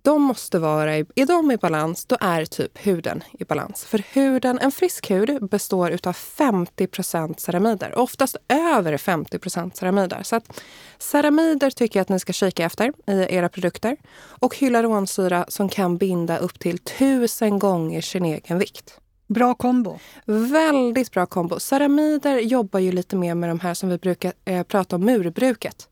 de 0.02 0.22
måste 0.22 0.58
vara 0.58 0.98
i, 0.98 1.04
är 1.14 1.26
de 1.26 1.50
i 1.50 1.56
balans, 1.56 2.04
då 2.04 2.16
är 2.20 2.44
typ 2.44 2.86
huden 2.86 3.24
i 3.38 3.44
balans. 3.44 3.84
För 3.84 4.02
huden, 4.12 4.58
en 4.58 4.72
frisk 4.72 5.10
hud 5.10 5.48
består 5.48 5.90
utav 5.90 6.12
50% 6.12 7.38
ceramider. 7.38 7.98
Oftast 7.98 8.36
över 8.48 8.96
50% 8.96 9.70
ceramider. 9.74 10.22
Så 10.22 10.36
att 10.36 10.62
ceramider 10.98 11.70
tycker 11.70 11.98
jag 11.98 12.02
att 12.02 12.08
ni 12.08 12.20
ska 12.20 12.32
kika 12.32 12.64
efter 12.64 12.92
i 13.06 13.34
era 13.34 13.48
produkter. 13.48 13.96
Och 14.16 14.56
hyaluronsyra 14.56 15.44
som 15.48 15.68
kan 15.68 15.96
binda 15.96 16.38
upp 16.38 16.58
till 16.58 16.78
tusen 16.78 17.58
gånger 17.58 18.00
sin 18.00 18.24
egen 18.24 18.58
vikt. 18.58 19.00
Bra 19.28 19.54
kombo. 19.54 19.98
Väldigt 20.24 21.12
bra 21.12 21.26
kombo. 21.26 21.60
Ceramider 21.60 22.38
jobbar 22.38 22.80
ju 22.80 22.92
lite 22.92 23.16
mer 23.16 23.34
med 23.34 23.50
de 23.50 23.60
här 23.60 23.74
som 23.74 23.88
vi 23.88 23.98
brukar 23.98 24.32
eh, 24.44 24.62
prata 24.62 24.96
om, 24.96 25.04
murbruket. 25.04 25.88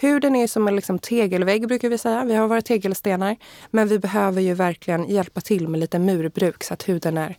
Huden 0.00 0.36
är 0.36 0.46
som 0.46 0.68
en 0.68 0.76
liksom 0.76 0.98
tegelvägg 0.98 1.68
brukar 1.68 1.88
vi 1.88 1.98
säga. 1.98 2.24
Vi 2.24 2.34
har 2.34 2.48
våra 2.48 2.62
tegelstenar. 2.62 3.36
Men 3.70 3.88
vi 3.88 3.98
behöver 3.98 4.40
ju 4.42 4.54
verkligen 4.54 5.08
hjälpa 5.08 5.40
till 5.40 5.68
med 5.68 5.80
lite 5.80 5.98
murbruk 5.98 6.64
så 6.64 6.74
att 6.74 6.88
huden 6.88 7.18
är 7.18 7.38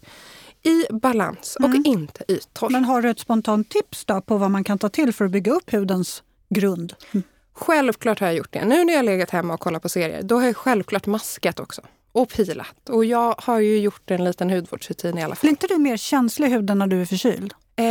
i 0.63 0.85
balans 0.93 1.55
och 1.59 1.65
Mm. 1.65 1.83
inte 1.85 2.23
yttorr. 2.27 2.69
Men 2.69 2.85
har 2.85 3.01
du 3.01 3.09
ett 3.09 3.19
spontant 3.19 3.69
tips 3.69 4.05
då 4.05 4.21
på 4.21 4.37
vad 4.37 4.51
man 4.51 4.63
kan 4.63 4.77
ta 4.79 4.89
till 4.89 5.13
för 5.13 5.25
att 5.25 5.31
bygga 5.31 5.51
upp 5.51 5.71
hudens 5.73 6.23
grund? 6.49 6.93
Självklart 7.53 8.19
har 8.19 8.27
jag 8.27 8.35
gjort 8.35 8.53
det. 8.53 8.65
Nu 8.65 8.83
när 8.85 8.93
jag 8.93 9.05
legat 9.05 9.29
hemma 9.29 9.53
och 9.53 9.59
kollat 9.59 9.81
på 9.81 9.89
serier, 9.89 10.21
då 10.23 10.35
har 10.39 10.45
jag 10.45 10.57
självklart 10.57 11.05
maskat 11.05 11.59
också. 11.59 11.81
Och 12.11 12.29
pilat. 12.29 12.89
Och 12.89 13.05
jag 13.05 13.35
har 13.37 13.59
ju 13.59 13.79
gjort 13.79 14.11
en 14.11 14.23
liten 14.23 14.49
hudvårdsrutin 14.49 15.17
i 15.17 15.23
alla 15.23 15.35
fall. 15.35 15.41
Blir 15.41 15.49
inte 15.49 15.67
du 15.67 15.77
mer 15.77 15.97
känslig 15.97 16.47
i 16.47 16.51
huden 16.51 16.79
när 16.79 16.87
du 16.87 17.01
är 17.01 17.05
förkyld? 17.05 17.53
Eh, 17.75 17.85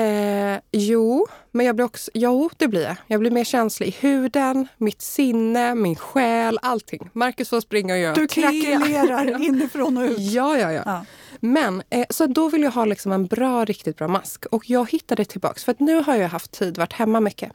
jo, 0.73 1.27
men 1.53 1.67
jag 1.67 1.77
blir 1.77 1.87
också... 1.87 2.11
Jo, 2.15 2.51
det 2.57 2.69
blir 2.69 2.83
jag. 2.83 2.97
Jag 3.07 3.21
blir 3.21 3.31
mer 3.31 3.45
känslig 3.45 3.87
i 3.89 3.97
huden, 4.01 4.69
mitt 4.77 5.03
sinne, 5.03 5.75
min 5.75 5.97
själ, 5.97 6.59
allting. 6.63 7.11
Marcus 7.13 7.49
får 7.49 7.61
springa 7.61 7.95
och 7.95 8.01
göra 8.01 8.15
Du 8.15 8.27
krackelerar 8.27 9.43
inifrån 9.49 9.97
och 9.97 10.05
ut. 10.05 10.19
Ja, 10.19 10.59
ja, 10.59 10.73
ja. 10.73 10.83
Ja. 10.87 11.05
Men 11.41 11.83
eh, 11.91 12.07
så 12.11 12.27
då 12.27 12.49
vill 12.49 12.63
jag 12.63 12.71
ha 12.71 12.85
liksom 12.85 13.13
en 13.13 13.27
bra, 13.27 13.65
riktigt 13.65 13.97
bra 13.97 14.09
mask. 14.09 14.47
Och 14.47 14.71
jag 14.71 14.91
hittade 14.91 15.25
tillbaks, 15.25 15.65
för 15.65 15.75
nu 15.79 16.03
har 16.03 16.17
jag 16.17 16.29
haft 16.29 16.51
tid, 16.51 16.79
varit 16.79 16.93
hemma 16.93 17.21
mycket. 17.21 17.53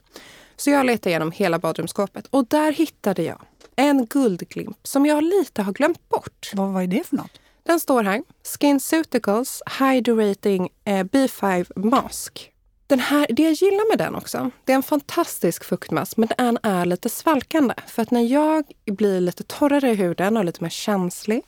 Så 0.56 0.70
jag 0.70 0.86
letade 0.86 1.10
igenom 1.10 1.32
hela 1.32 1.58
badrumsskåpet 1.58 2.26
och 2.26 2.46
där 2.46 2.72
hittade 2.72 3.22
jag 3.22 3.40
en 3.76 4.06
guldglimp 4.06 4.78
som 4.82 5.06
jag 5.06 5.24
lite 5.24 5.62
har 5.62 5.72
glömt 5.72 6.08
bort. 6.08 6.50
Vad, 6.54 6.82
är 6.82 6.86
det 6.86 7.06
för 7.06 7.16
något? 7.16 7.40
Den 7.62 7.80
står 7.80 8.02
här. 8.02 8.22
SkinCeuticals 8.42 9.62
Hydrating 9.78 10.68
eh, 10.84 11.04
B5 11.04 11.78
Mask. 11.78 12.53
Den 12.94 13.00
här, 13.00 13.26
det 13.30 13.42
jag 13.42 13.52
gillar 13.52 13.90
med 13.90 13.98
den 13.98 14.14
också, 14.14 14.50
det 14.64 14.72
är 14.72 14.76
en 14.76 14.82
fantastisk 14.82 15.64
fuktmask 15.64 16.16
men 16.16 16.28
den 16.38 16.58
är 16.62 16.84
lite 16.84 17.08
svalkande. 17.08 17.74
För 17.86 18.02
att 18.02 18.10
när 18.10 18.20
jag 18.20 18.64
blir 18.86 19.20
lite 19.20 19.42
torrare 19.42 19.90
i 19.90 19.94
huden 19.94 20.36
och 20.36 20.44
lite 20.44 20.62
mer 20.62 20.70
känslig 20.70 21.42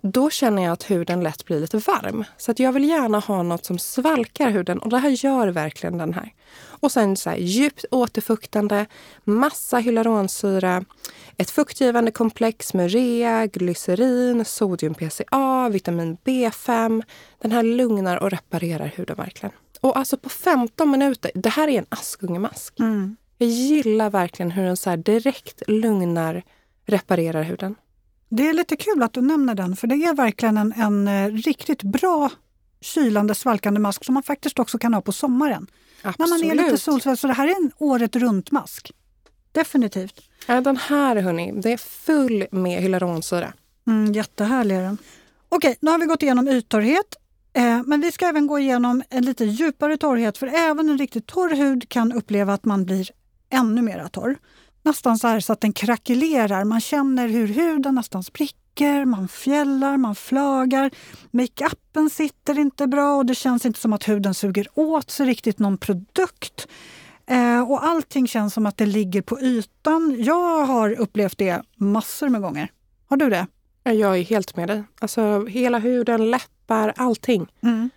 då 0.00 0.30
känner 0.30 0.62
jag 0.62 0.72
att 0.72 0.90
huden 0.90 1.22
lätt 1.22 1.44
blir 1.44 1.60
lite 1.60 1.78
varm. 1.78 2.24
Så 2.36 2.50
att 2.50 2.58
jag 2.58 2.72
vill 2.72 2.88
gärna 2.88 3.18
ha 3.18 3.42
något 3.42 3.64
som 3.64 3.78
svalkar 3.78 4.50
huden 4.50 4.78
och 4.78 4.90
det 4.90 4.98
här 4.98 5.10
gör 5.10 5.48
verkligen 5.48 5.98
den 5.98 6.14
här. 6.14 6.32
Och 6.68 6.92
sen 6.92 7.16
så 7.16 7.30
här, 7.30 7.36
djupt 7.36 7.84
återfuktande, 7.90 8.86
massa 9.24 9.78
hyaluronsyra, 9.78 10.84
ett 11.36 11.50
fuktgivande 11.50 12.10
komplex 12.10 12.74
med 12.74 12.90
rea, 12.90 13.46
glycerin, 13.46 14.44
sodium 14.44 14.94
PCA, 14.94 15.68
vitamin 15.68 16.16
B5. 16.24 17.02
Den 17.38 17.52
här 17.52 17.62
lugnar 17.62 18.16
och 18.16 18.30
reparerar 18.30 18.92
huden 18.96 19.16
verkligen. 19.16 19.52
Och 19.86 19.98
alltså 19.98 20.16
på 20.16 20.28
15 20.28 20.90
minuter, 20.90 21.30
det 21.34 21.48
här 21.48 21.68
är 21.68 21.78
en 21.78 21.86
Askungemask. 21.88 22.80
Mm. 22.80 23.16
Jag 23.38 23.48
gillar 23.48 24.10
verkligen 24.10 24.50
hur 24.50 24.64
den 24.64 24.76
så 24.76 24.96
direkt 24.96 25.62
lugnar, 25.68 26.42
reparerar 26.86 27.42
huden. 27.42 27.74
Det 28.28 28.48
är 28.48 28.52
lite 28.52 28.76
kul 28.76 29.02
att 29.02 29.12
du 29.12 29.20
nämner 29.20 29.54
den, 29.54 29.76
för 29.76 29.86
det 29.86 29.94
är 29.94 30.14
verkligen 30.14 30.56
en, 30.56 30.72
en 30.72 31.08
eh, 31.08 31.30
riktigt 31.30 31.82
bra 31.82 32.30
kylande, 32.80 33.34
svalkande 33.34 33.80
mask 33.80 34.04
som 34.04 34.14
man 34.14 34.22
faktiskt 34.22 34.58
också 34.58 34.78
kan 34.78 34.94
ha 34.94 35.00
på 35.00 35.12
sommaren. 35.12 35.66
Absolut. 36.02 36.18
När 36.18 36.48
man 36.48 36.58
är 36.58 36.64
lite 36.64 36.78
solsvetsad. 36.78 37.18
Så 37.18 37.26
det 37.26 37.32
här 37.32 37.48
är 37.48 37.56
en 37.64 37.72
året 37.78 38.16
runt-mask. 38.16 38.92
Definitivt. 39.52 40.20
Ja, 40.46 40.60
den 40.60 40.76
här 40.76 41.16
hörni, 41.16 41.52
det 41.60 41.72
är 41.72 41.76
full 41.76 42.46
med 42.50 42.82
hyaluronsyra. 42.82 43.52
Mm, 43.86 44.12
jättehärlig 44.12 44.76
är 44.76 44.82
den. 44.82 44.98
Okej, 45.48 45.76
nu 45.80 45.90
har 45.90 45.98
vi 45.98 46.06
gått 46.06 46.22
igenom 46.22 46.48
yttorrhet. 46.48 47.16
Eh, 47.56 47.82
men 47.86 48.00
vi 48.00 48.12
ska 48.12 48.26
även 48.26 48.46
gå 48.46 48.58
igenom 48.58 49.02
en 49.10 49.24
lite 49.24 49.44
djupare 49.44 49.96
torrhet 49.96 50.38
för 50.38 50.46
även 50.46 50.88
en 50.88 50.98
riktigt 50.98 51.26
torr 51.26 51.56
hud 51.56 51.88
kan 51.88 52.12
uppleva 52.12 52.54
att 52.54 52.64
man 52.64 52.84
blir 52.84 53.10
ännu 53.50 53.82
mer 53.82 54.08
torr. 54.08 54.38
Nästan 54.82 55.18
så 55.18 55.28
här 55.28 55.40
så 55.40 55.52
att 55.52 55.60
den 55.60 55.72
krackelerar. 55.72 56.64
Man 56.64 56.80
känner 56.80 57.28
hur 57.28 57.46
huden 57.46 57.94
nästan 57.94 58.22
spricker, 58.22 59.04
man 59.04 59.28
fjällar, 59.28 59.96
man 59.96 60.14
flagar. 60.14 60.90
Makeupen 61.30 62.10
sitter 62.10 62.58
inte 62.58 62.86
bra 62.86 63.16
och 63.16 63.26
det 63.26 63.34
känns 63.34 63.66
inte 63.66 63.80
som 63.80 63.92
att 63.92 64.08
huden 64.08 64.34
suger 64.34 64.68
åt 64.74 65.10
sig 65.10 65.26
riktigt 65.26 65.58
någon 65.58 65.78
produkt. 65.78 66.68
Eh, 67.26 67.70
och 67.70 67.84
allting 67.84 68.28
känns 68.28 68.54
som 68.54 68.66
att 68.66 68.76
det 68.76 68.86
ligger 68.86 69.22
på 69.22 69.40
ytan. 69.40 70.16
Jag 70.18 70.64
har 70.64 71.00
upplevt 71.00 71.38
det 71.38 71.62
massor 71.76 72.28
med 72.28 72.40
gånger. 72.42 72.70
Har 73.06 73.16
du 73.16 73.30
det? 73.30 73.46
Jag 73.82 74.18
är 74.18 74.22
helt 74.22 74.56
med 74.56 74.68
dig. 74.68 74.84
Alltså 75.00 75.46
hela 75.46 75.78
huden, 75.78 76.30
lätt 76.30 76.50
läppar, 76.66 76.92
allting. 76.96 77.46
Mm. 77.62 77.90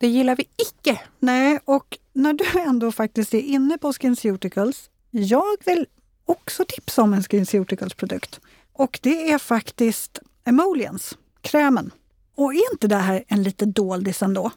Det 0.00 0.08
gillar 0.08 0.36
vi 0.36 0.48
icke. 0.56 1.00
Nej, 1.18 1.60
och 1.64 1.98
när 2.12 2.32
du 2.32 2.60
ändå 2.60 2.92
faktiskt 2.92 3.34
är 3.34 3.40
inne 3.40 3.78
på 3.78 3.92
SkinCeuticals, 3.92 4.90
jag 5.10 5.56
vill 5.64 5.86
också 6.26 6.64
tipsa 6.68 7.02
om 7.02 7.14
en 7.14 7.22
SkinCeuticals-produkt. 7.22 8.40
Och 8.72 8.98
det 9.02 9.30
är 9.30 9.38
faktiskt 9.38 10.18
Emollients, 10.44 11.18
krämen. 11.40 11.90
Och 12.36 12.54
är 12.54 12.72
inte 12.72 12.88
det 12.88 12.96
här 12.96 13.24
en 13.28 13.42
lite 13.42 13.64
doldis 13.64 14.22
ändå? 14.22 14.50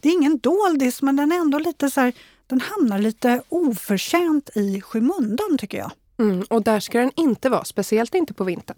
Det 0.00 0.08
är 0.08 0.12
ingen 0.12 0.38
doldis, 0.38 1.02
men 1.02 1.16
den 1.16 1.32
är 1.32 1.36
ändå 1.36 1.58
lite 1.58 1.90
så 1.90 2.00
här, 2.00 2.12
den 2.46 2.60
hamnar 2.60 2.98
lite 2.98 3.42
oförtjänt 3.48 4.50
i 4.54 4.80
skymundan 4.80 5.58
tycker 5.58 5.78
jag. 5.78 5.90
Mm, 6.18 6.44
och 6.50 6.62
där 6.62 6.80
ska 6.80 6.98
den 6.98 7.12
inte 7.16 7.48
vara, 7.48 7.64
speciellt 7.64 8.14
inte 8.14 8.34
på 8.34 8.44
vintern. 8.44 8.76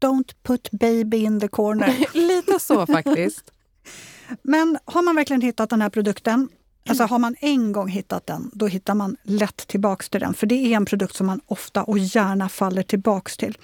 Don't 0.00 0.34
put 0.42 0.70
baby 0.70 1.16
in 1.16 1.40
the 1.40 1.48
corner. 1.48 2.06
Lite 2.14 2.60
så 2.60 2.86
faktiskt. 2.86 3.52
Men 4.42 4.78
har 4.84 5.02
man 5.02 5.16
verkligen 5.16 5.42
hittat 5.42 5.70
den 5.70 5.82
här 5.82 5.90
produkten, 5.90 6.48
alltså 6.88 7.04
har 7.04 7.18
man 7.18 7.36
en 7.40 7.72
gång 7.72 7.88
hittat 7.88 8.26
den, 8.26 8.50
då 8.52 8.66
hittar 8.66 8.94
man 8.94 9.16
lätt 9.22 9.56
tillbaks 9.56 10.08
till 10.08 10.20
den. 10.20 10.34
För 10.34 10.46
det 10.46 10.54
är 10.54 10.76
en 10.76 10.84
produkt 10.84 11.16
som 11.16 11.26
man 11.26 11.40
ofta 11.46 11.82
och 11.82 11.98
gärna 11.98 12.48
faller 12.48 12.82
tillbaks 12.82 13.36
till. 13.36 13.58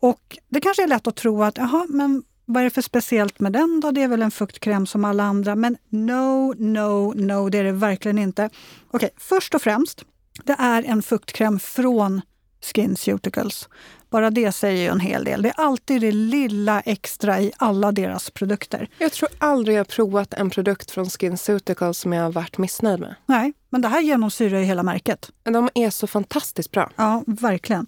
Och 0.00 0.38
det 0.48 0.60
kanske 0.60 0.82
är 0.82 0.86
lätt 0.86 1.06
att 1.06 1.16
tro 1.16 1.42
att, 1.42 1.56
jaha, 1.56 1.86
men 1.88 2.22
vad 2.44 2.60
är 2.60 2.64
det 2.64 2.70
för 2.70 2.82
speciellt 2.82 3.40
med 3.40 3.52
den 3.52 3.80
då? 3.80 3.90
Det 3.90 4.02
är 4.02 4.08
väl 4.08 4.22
en 4.22 4.30
fuktkräm 4.30 4.86
som 4.86 5.04
alla 5.04 5.22
andra. 5.22 5.54
Men 5.54 5.76
no, 5.88 6.54
no, 6.58 7.12
no, 7.16 7.48
det 7.48 7.58
är 7.58 7.64
det 7.64 7.72
verkligen 7.72 8.18
inte. 8.18 8.50
Okej, 8.90 9.10
först 9.16 9.54
och 9.54 9.62
främst, 9.62 10.04
det 10.44 10.56
är 10.58 10.82
en 10.82 11.02
fuktkräm 11.02 11.58
från 11.58 12.20
SkinCeuticals. 12.60 13.68
Bara 14.14 14.30
det 14.30 14.52
säger 14.52 14.82
ju 14.82 14.88
en 14.88 15.00
hel 15.00 15.24
del. 15.24 15.42
Det 15.42 15.48
är 15.48 15.60
alltid 15.60 16.00
det 16.00 16.12
lilla 16.12 16.80
extra 16.80 17.40
i 17.40 17.52
alla 17.56 17.92
deras 17.92 18.30
produkter. 18.30 18.88
Jag 18.98 19.12
tror 19.12 19.28
aldrig 19.38 19.76
jag 19.76 19.88
provat 19.88 20.34
en 20.34 20.50
produkt 20.50 20.90
från 20.90 21.10
SkinCeuticals 21.10 21.98
som 21.98 22.12
jag 22.12 22.22
har 22.22 22.32
varit 22.32 22.58
missnöjd 22.58 23.00
med. 23.00 23.14
Nej, 23.26 23.52
men 23.70 23.80
det 23.82 23.88
här 23.88 24.00
genomsyrar 24.00 24.58
ju 24.58 24.64
hela 24.64 24.82
märket. 24.82 25.30
De 25.42 25.68
är 25.74 25.90
så 25.90 26.06
fantastiskt 26.06 26.70
bra. 26.70 26.90
Ja, 26.96 27.22
verkligen. 27.26 27.86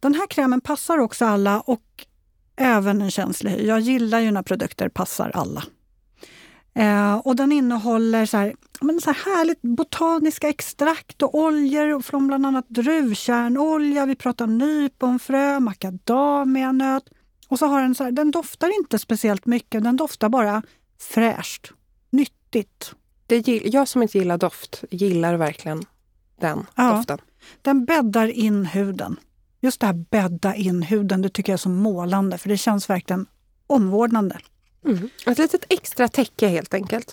Den 0.00 0.14
här 0.14 0.26
krämen 0.26 0.60
passar 0.60 0.98
också 0.98 1.24
alla 1.24 1.60
och 1.60 2.06
även 2.56 3.02
en 3.02 3.10
känslig 3.10 3.50
hy. 3.50 3.66
Jag 3.66 3.80
gillar 3.80 4.20
ju 4.20 4.30
när 4.30 4.42
produkter 4.42 4.88
passar 4.88 5.30
alla. 5.34 5.62
Eh, 6.76 7.14
och 7.14 7.36
den 7.36 7.52
innehåller 7.52 8.26
så 8.26 8.36
här, 8.36 8.54
men 8.80 9.00
så 9.00 9.10
här 9.10 9.36
härligt 9.36 9.62
botaniska 9.62 10.48
extrakt 10.48 11.22
och 11.22 11.34
oljor 11.34 12.00
från 12.00 12.26
bland 12.26 12.46
annat 12.46 12.68
druvkärnolja. 12.68 14.06
Vi 14.06 14.14
pratar 14.14 14.46
nyponfrö, 14.46 15.60
macadamianöt. 15.60 17.04
Och 17.48 17.58
så 17.58 17.66
har 17.66 17.82
den 17.82 17.94
så 17.94 18.04
här, 18.04 18.10
den 18.10 18.30
doftar 18.30 18.80
inte 18.80 18.98
speciellt 18.98 19.46
mycket, 19.46 19.84
den 19.84 19.96
doftar 19.96 20.28
bara 20.28 20.62
fräscht, 21.00 21.72
nyttigt. 22.10 22.92
Det, 23.26 23.48
jag 23.48 23.88
som 23.88 24.02
inte 24.02 24.18
gillar 24.18 24.38
doft 24.38 24.84
gillar 24.90 25.34
verkligen 25.34 25.84
den 26.40 26.66
Ja. 26.74 26.92
doften. 26.92 27.18
Den 27.62 27.84
bäddar 27.84 28.26
in 28.28 28.66
huden. 28.66 29.16
Just 29.60 29.80
det 29.80 29.86
här 29.86 30.04
bädda 30.10 30.54
in 30.54 30.82
huden, 30.82 31.22
det 31.22 31.28
tycker 31.28 31.52
jag 31.52 31.56
är 31.56 31.58
så 31.58 31.68
målande 31.68 32.38
för 32.38 32.48
det 32.48 32.56
känns 32.56 32.90
verkligen 32.90 33.26
omvårdnande. 33.66 34.38
Mm. 34.86 35.10
Ett 35.26 35.38
litet 35.38 35.64
extra 35.68 36.08
täcke 36.08 36.46
helt 36.48 36.74
enkelt. 36.74 37.12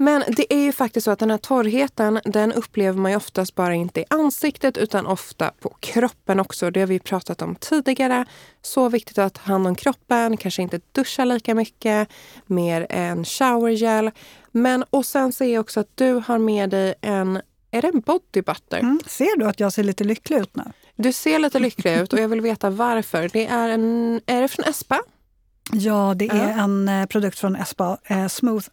Men 0.00 0.24
det 0.28 0.54
är 0.54 0.58
ju 0.58 0.72
faktiskt 0.72 1.04
så 1.04 1.10
att 1.10 1.18
den 1.18 1.30
här 1.30 1.38
torrheten 1.38 2.20
den 2.24 2.52
upplever 2.52 2.98
man 2.98 3.10
ju 3.10 3.16
oftast 3.16 3.54
bara 3.54 3.74
inte 3.74 4.00
i 4.00 4.04
ansiktet 4.10 4.78
utan 4.78 5.06
ofta 5.06 5.50
på 5.60 5.76
kroppen 5.80 6.40
också. 6.40 6.70
Det 6.70 6.80
har 6.80 6.86
vi 6.86 6.98
pratat 6.98 7.42
om 7.42 7.54
tidigare. 7.54 8.24
Så 8.62 8.88
viktigt 8.88 9.18
att 9.18 9.34
ta 9.34 9.42
hand 9.42 9.66
om 9.66 9.74
kroppen, 9.74 10.36
kanske 10.36 10.62
inte 10.62 10.80
duscha 10.92 11.24
lika 11.24 11.54
mycket, 11.54 12.08
mer 12.46 12.86
en 12.90 13.24
showergel. 13.24 14.10
Men 14.50 14.84
och 14.90 15.06
sen 15.06 15.32
ser 15.32 15.54
jag 15.54 15.60
också 15.60 15.80
att 15.80 15.96
du 15.96 16.22
har 16.26 16.38
med 16.38 16.70
dig 16.70 16.94
en, 17.00 17.40
är 17.70 17.82
det 17.82 17.88
en 17.88 18.00
body 18.00 18.42
butter? 18.42 18.78
Mm. 18.78 19.00
Ser 19.06 19.38
du 19.38 19.46
att 19.46 19.60
jag 19.60 19.72
ser 19.72 19.84
lite 19.84 20.04
lycklig 20.04 20.38
ut 20.38 20.56
nu? 20.56 20.64
Du 20.96 21.12
ser 21.12 21.38
lite 21.38 21.58
lycklig 21.58 21.98
ut 21.98 22.12
och 22.12 22.18
jag 22.18 22.28
vill 22.28 22.40
veta 22.40 22.70
varför. 22.70 23.30
Det 23.32 23.46
är 23.46 23.68
en, 23.68 24.20
är 24.26 24.42
det 24.42 24.48
från 24.48 24.64
Espa? 24.64 25.00
Ja, 25.72 26.14
det 26.16 26.28
är 26.28 26.36
Ja. 26.36 26.64
en 26.64 26.88
eh, 26.88 27.06
produkt 27.06 27.38
från 27.38 27.56
Espa, 27.56 27.98
eh, 28.04 28.28
Smooth, 28.28 28.66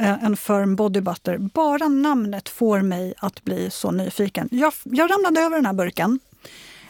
eh, 0.00 0.24
en 0.24 0.36
firm 0.36 0.76
body 0.76 1.00
butter. 1.00 1.38
Bara 1.38 1.88
namnet 1.88 2.48
får 2.48 2.82
mig 2.82 3.14
att 3.18 3.44
bli 3.44 3.70
så 3.70 3.90
nyfiken. 3.90 4.48
Jag, 4.50 4.72
jag 4.84 5.10
ramlade 5.10 5.40
över 5.40 5.56
den 5.56 5.66
här 5.66 5.72
burken 5.72 6.18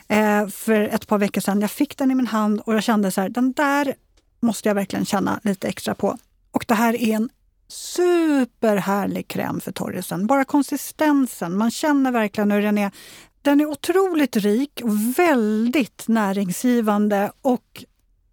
eh, 0.08 0.46
för 0.48 0.72
ett 0.80 1.06
par 1.06 1.18
veckor 1.18 1.40
sedan. 1.40 1.60
Jag 1.60 1.70
fick 1.70 1.96
den 1.98 2.10
i 2.10 2.14
min 2.14 2.26
hand 2.26 2.60
och 2.60 2.74
jag 2.74 2.82
kände 2.82 3.10
så 3.10 3.20
här, 3.20 3.28
den 3.28 3.52
där 3.52 3.94
måste 4.40 4.68
jag 4.68 4.74
verkligen 4.74 5.04
känna 5.06 5.40
lite 5.42 5.68
extra 5.68 5.94
på. 5.94 6.18
Och 6.52 6.64
det 6.68 6.74
här 6.74 7.02
är 7.02 7.14
en 7.14 7.28
superhärlig 7.68 9.28
kräm 9.28 9.60
för 9.60 9.72
torrisen. 9.72 10.26
Bara 10.26 10.44
konsistensen, 10.44 11.56
man 11.56 11.70
känner 11.70 12.12
verkligen 12.12 12.50
hur 12.50 12.62
den 12.62 12.78
är. 12.78 12.90
Den 13.42 13.60
är 13.60 13.66
otroligt 13.66 14.36
rik 14.36 14.80
och 14.84 15.18
väldigt 15.18 16.04
näringsgivande 16.08 17.32
och 17.42 17.84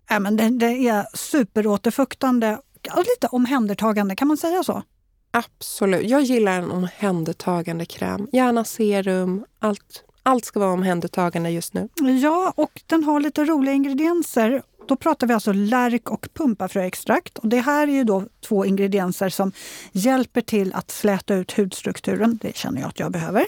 Ja, 0.08 0.20
men 0.20 0.38
det, 0.38 0.50
det 0.50 0.88
är 0.88 1.06
superåterfuktande 1.14 2.60
och 2.96 3.04
lite 3.16 3.28
omhändertagande, 3.28 4.16
kan 4.16 4.28
man 4.28 4.38
säga 4.38 4.64
så? 4.64 4.84
Absolut. 5.32 6.10
Jag 6.10 6.22
gillar 6.22 6.60
en 6.60 6.72
omhändertagande 6.72 7.86
kräm. 7.86 8.28
Gärna 8.32 8.64
serum. 8.64 9.46
Allt, 9.60 10.04
allt 10.24 10.46
ska 10.46 10.60
vara 10.60 10.72
omhändertagande 10.72 11.50
just 11.50 11.74
nu. 11.74 11.90
Ja, 12.22 12.54
och 12.56 12.82
den 12.86 13.04
har 13.04 13.20
lite 13.20 13.46
roliga 13.46 13.74
ingredienser. 13.74 14.62
Då 14.88 14.96
pratar 14.96 15.28
vi 15.28 15.34
alltså 15.34 15.52
lärk 15.54 16.12
och 16.12 16.28
pumpafröextrakt. 16.34 17.38
Och 17.38 17.48
det 17.48 17.60
här 17.60 17.88
är 17.88 17.92
ju 17.92 18.04
då 18.04 18.24
två 18.48 18.66
ingredienser 18.66 19.30
som 19.30 19.52
hjälper 19.92 20.42
till 20.42 20.74
att 20.74 20.92
släta 20.92 21.36
ut 21.36 21.52
hudstrukturen. 21.58 22.40
Det 22.42 22.56
känner 22.56 22.82
jag 22.82 22.88
att 22.88 23.00
jag 23.00 23.12
behöver. 23.12 23.46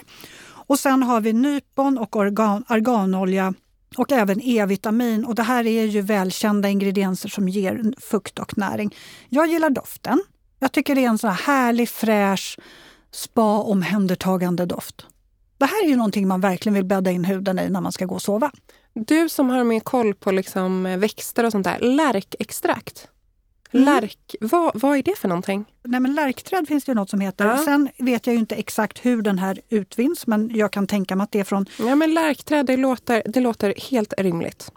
Och 0.68 0.78
sen 0.78 1.02
har 1.02 1.20
vi 1.20 1.32
nypon 1.32 1.98
och 1.98 2.16
organ, 2.16 2.64
arganolja 2.66 3.54
och 3.96 4.12
även 4.12 4.40
E-vitamin. 4.42 5.24
Och 5.24 5.34
det 5.34 5.42
här 5.42 5.66
är 5.66 5.84
ju 5.84 6.00
välkända 6.00 6.68
ingredienser 6.68 7.28
som 7.28 7.48
ger 7.48 7.94
fukt 8.00 8.38
och 8.38 8.58
näring. 8.58 8.94
Jag 9.28 9.46
gillar 9.46 9.70
doften. 9.70 10.22
Jag 10.58 10.72
tycker 10.72 10.94
det 10.94 11.04
är 11.04 11.08
en 11.08 11.18
så 11.18 11.28
här 11.28 11.34
härlig, 11.34 11.88
fräsch, 11.88 12.58
spa-omhändertagande 13.10 14.66
doft. 14.66 15.06
Det 15.58 15.66
här 15.66 15.84
är 15.84 15.88
ju 15.88 15.96
någonting 15.96 16.28
man 16.28 16.40
verkligen 16.40 16.74
vill 16.74 16.84
bädda 16.84 17.10
in 17.10 17.24
huden 17.24 17.58
i 17.58 17.68
när 17.68 17.80
man 17.80 17.92
ska 17.92 18.04
gå 18.04 18.14
och 18.14 18.22
sova. 18.22 18.50
Du 18.94 19.28
som 19.28 19.50
har 19.50 19.64
mer 19.64 19.80
koll 19.80 20.14
på 20.14 20.30
liksom 20.30 20.86
eh, 20.86 20.98
växter 20.98 21.44
och 21.44 21.52
sånt 21.52 21.64
där. 21.64 21.78
Lärkextrakt. 21.80 23.08
Mm. 23.70 23.84
Lärk, 23.84 24.36
vad, 24.40 24.80
vad 24.80 24.98
är 24.98 25.02
det 25.02 25.18
för 25.18 25.28
någonting? 25.28 25.64
Nej, 25.82 26.00
men 26.00 26.14
lärkträd 26.14 26.68
finns 26.68 26.84
det 26.84 26.90
ju 26.90 26.94
något 26.94 27.10
som 27.10 27.20
heter. 27.20 27.46
Ja. 27.46 27.58
Sen 27.58 27.88
vet 27.98 28.26
jag 28.26 28.34
ju 28.34 28.40
inte 28.40 28.54
exakt 28.54 29.06
hur 29.06 29.22
den 29.22 29.38
här 29.38 29.60
utvinns, 29.68 30.26
men 30.26 30.50
jag 30.54 30.72
kan 30.72 30.86
tänka 30.86 31.16
mig 31.16 31.24
att 31.24 31.32
det 31.32 31.40
är 31.40 31.44
från... 31.44 31.66
Ja, 31.78 31.94
men 31.94 32.14
lärkträd, 32.14 32.66
det 32.66 32.76
låter, 32.76 33.22
det 33.26 33.40
låter 33.40 33.74
helt 33.90 34.14
rimligt. 34.18 34.72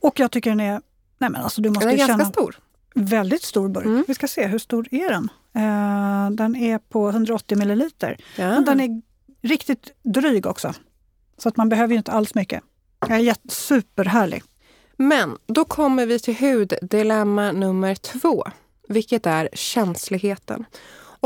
Och 0.00 0.20
jag 0.20 0.30
tycker 0.30 0.50
den 0.50 0.60
är... 0.60 0.80
Nej 1.18 1.30
men 1.30 1.36
alltså 1.36 1.62
du 1.62 1.68
måste 1.68 1.84
Den 1.84 1.94
är 1.94 1.98
ganska 1.98 2.12
känna... 2.12 2.24
stor. 2.24 2.56
Väldigt 2.94 3.42
stor 3.42 3.68
burk. 3.68 3.84
Mm. 3.84 4.04
Vi 4.08 4.14
ska 4.14 4.28
se, 4.28 4.46
hur 4.46 4.58
stor 4.58 4.88
är 4.90 5.10
den? 5.10 5.30
Eh, 5.54 6.30
den 6.30 6.56
är 6.56 6.78
på 6.78 7.08
180 7.08 7.58
milliliter. 7.58 8.16
Ja. 8.36 8.50
Men 8.50 8.64
den 8.64 8.80
är 8.80 9.02
riktigt 9.42 9.92
dryg 10.02 10.46
också. 10.46 10.74
Så 11.38 11.48
att 11.48 11.56
man 11.56 11.68
behöver 11.68 11.92
ju 11.92 11.98
inte 11.98 12.12
alls 12.12 12.34
mycket. 12.34 12.62
Den 12.98 13.20
är 13.20 13.36
superhärlig. 13.48 14.42
Men 14.96 15.38
då 15.46 15.64
kommer 15.64 16.06
vi 16.06 16.18
till 16.18 16.36
huddilemma 16.36 17.52
nummer 17.52 17.94
två, 17.94 18.44
vilket 18.88 19.26
är 19.26 19.48
känsligheten. 19.52 20.64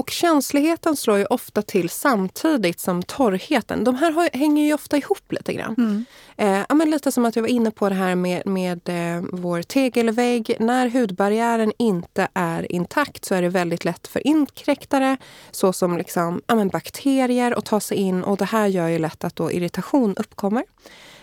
Och 0.00 0.10
känsligheten 0.10 0.96
slår 0.96 1.18
ju 1.18 1.24
ofta 1.24 1.62
till 1.62 1.88
samtidigt 1.88 2.80
som 2.80 3.02
torrheten. 3.02 3.84
De 3.84 3.94
här 3.94 4.10
har, 4.10 4.30
hänger 4.32 4.66
ju 4.66 4.74
ofta 4.74 4.96
ihop 4.96 5.32
lite 5.32 5.52
grann. 5.52 5.74
Mm. 5.78 6.04
Eh, 6.36 6.64
ja, 6.68 6.74
men 6.74 6.90
lite 6.90 7.12
som 7.12 7.24
att 7.24 7.36
jag 7.36 7.42
var 7.42 7.48
inne 7.48 7.70
på 7.70 7.88
det 7.88 7.94
här 7.94 8.14
med, 8.14 8.46
med 8.46 8.80
eh, 8.88 9.22
vår 9.32 9.62
tegelvägg. 9.62 10.56
När 10.60 10.88
hudbarriären 10.88 11.72
inte 11.78 12.28
är 12.34 12.72
intakt 12.72 13.24
så 13.24 13.34
är 13.34 13.42
det 13.42 13.48
väldigt 13.48 13.84
lätt 13.84 14.06
för 14.06 14.26
inkräktare 14.26 15.16
såsom 15.50 15.98
liksom, 15.98 16.42
ja, 16.46 16.64
bakterier 16.64 17.58
att 17.58 17.64
ta 17.64 17.80
sig 17.80 17.96
in 17.96 18.22
och 18.22 18.36
det 18.36 18.44
här 18.44 18.66
gör 18.66 18.88
ju 18.88 18.98
lätt 18.98 19.24
att 19.24 19.36
då 19.36 19.52
irritation 19.52 20.14
uppkommer. 20.16 20.64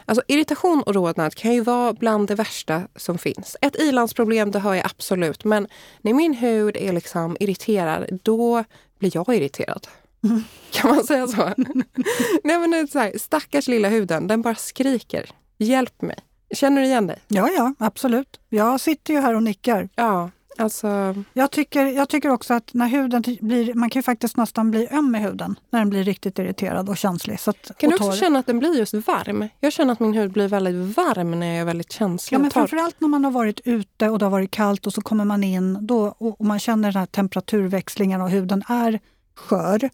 Alltså 0.09 0.23
irritation 0.27 0.83
och 0.83 0.95
rodnad 0.95 1.35
kan 1.35 1.53
ju 1.53 1.61
vara 1.61 1.93
bland 1.93 2.27
det 2.27 2.35
värsta 2.35 2.81
som 2.95 3.17
finns. 3.17 3.57
Ett 3.61 3.75
ilandsproblem, 3.75 4.51
det 4.51 4.59
har 4.59 4.75
jag 4.75 4.85
absolut. 4.85 5.43
Men 5.43 5.67
när 6.01 6.13
min 6.13 6.33
hud 6.33 6.77
är 6.77 6.93
liksom 6.93 7.37
irriterad, 7.39 8.19
då 8.23 8.63
blir 8.99 9.11
jag 9.13 9.35
irriterad. 9.35 9.87
Kan 10.71 10.95
man 10.95 11.03
säga 11.03 11.27
så? 11.27 11.41
Nej 12.43 12.59
men 12.59 12.71
det 12.71 12.77
är 12.77 12.87
så 12.87 12.99
här, 12.99 13.17
stackars 13.17 13.67
lilla 13.67 13.89
huden, 13.89 14.27
den 14.27 14.41
bara 14.41 14.55
skriker. 14.55 15.29
Hjälp 15.57 16.01
mig. 16.01 16.17
Känner 16.55 16.81
du 16.81 16.87
igen 16.87 17.07
dig? 17.07 17.19
Ja, 17.27 17.49
ja, 17.49 17.73
absolut. 17.79 18.39
Jag 18.49 18.79
sitter 18.79 19.13
ju 19.13 19.19
här 19.19 19.33
och 19.33 19.43
nickar. 19.43 19.89
Ja, 19.95 20.29
alltså... 20.59 21.15
Jag 21.33 21.51
tycker, 21.51 21.85
jag 21.85 22.09
tycker 22.09 22.29
också 22.29 22.53
att 22.53 22.73
när 22.73 22.87
huden 22.87 23.23
blir, 23.41 23.73
man 23.73 23.89
kan 23.89 23.99
ju 23.99 24.03
faktiskt 24.03 24.37
nästan 24.37 24.71
bli 24.71 24.87
öm 24.91 25.15
i 25.15 25.19
huden 25.19 25.59
när 25.69 25.79
den 25.79 25.89
blir 25.89 26.03
riktigt 26.03 26.39
irriterad 26.39 26.89
och 26.89 26.97
känslig. 26.97 27.39
Så 27.39 27.49
att, 27.49 27.71
Kan 27.77 27.89
du 27.89 27.95
också 27.95 28.09
torr. 28.11 28.15
känna 28.17 28.39
att 28.39 28.45
den 28.45 28.59
blir 28.59 28.77
just 28.79 28.93
varm? 28.93 29.47
Jag 29.59 29.73
känner 29.73 29.93
att 29.93 29.99
min 29.99 30.13
hud 30.13 30.31
blir 30.31 30.47
väldigt 30.47 30.97
varm 30.97 31.39
när 31.39 31.47
jag 31.47 31.57
är 31.57 31.65
väldigt 31.65 31.91
känslig 31.91 32.35
Ja, 32.35 32.39
men 32.39 32.47
och 32.47 32.53
torr. 32.53 32.59
framförallt 32.61 33.01
när 33.01 33.07
man 33.07 33.23
har 33.25 33.31
varit 33.31 33.59
ute 33.65 34.09
och 34.09 34.19
det 34.19 34.25
har 34.25 34.31
varit 34.31 34.51
kallt 34.51 34.87
och 34.87 34.93
så 34.93 35.01
kommer 35.01 35.25
man 35.25 35.43
in 35.43 35.77
då, 35.81 36.15
och, 36.17 36.39
och 36.41 36.45
man 36.45 36.59
känner 36.59 36.91
den 36.91 36.99
här 36.99 37.05
temperaturväxlingen 37.05 38.21
och 38.21 38.29
huden 38.29 38.63
är 38.67 38.99
skör 39.35 39.89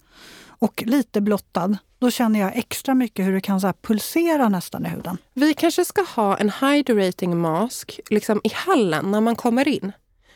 och 0.47 0.83
lite 0.85 1.21
blottad. 1.21 1.77
Då 1.99 2.11
känner 2.11 2.39
jag 2.39 2.57
extra 2.57 2.93
mycket 2.95 3.25
hur 3.25 3.33
det 3.33 3.41
kan 3.41 3.61
så 3.61 3.73
pulsera 3.81 4.49
nästan 4.49 4.85
i 4.85 4.89
huden. 4.89 5.17
Vi 5.33 5.53
kanske 5.53 5.85
ska 5.85 6.01
ha 6.15 6.37
en 6.37 6.49
hydrating 6.61 7.37
mask 7.37 7.99
liksom 8.09 8.41
i 8.43 8.49
hallen 8.53 9.11
när 9.11 9.21
man 9.21 9.35
kommer 9.35 9.67
in. 9.67 9.91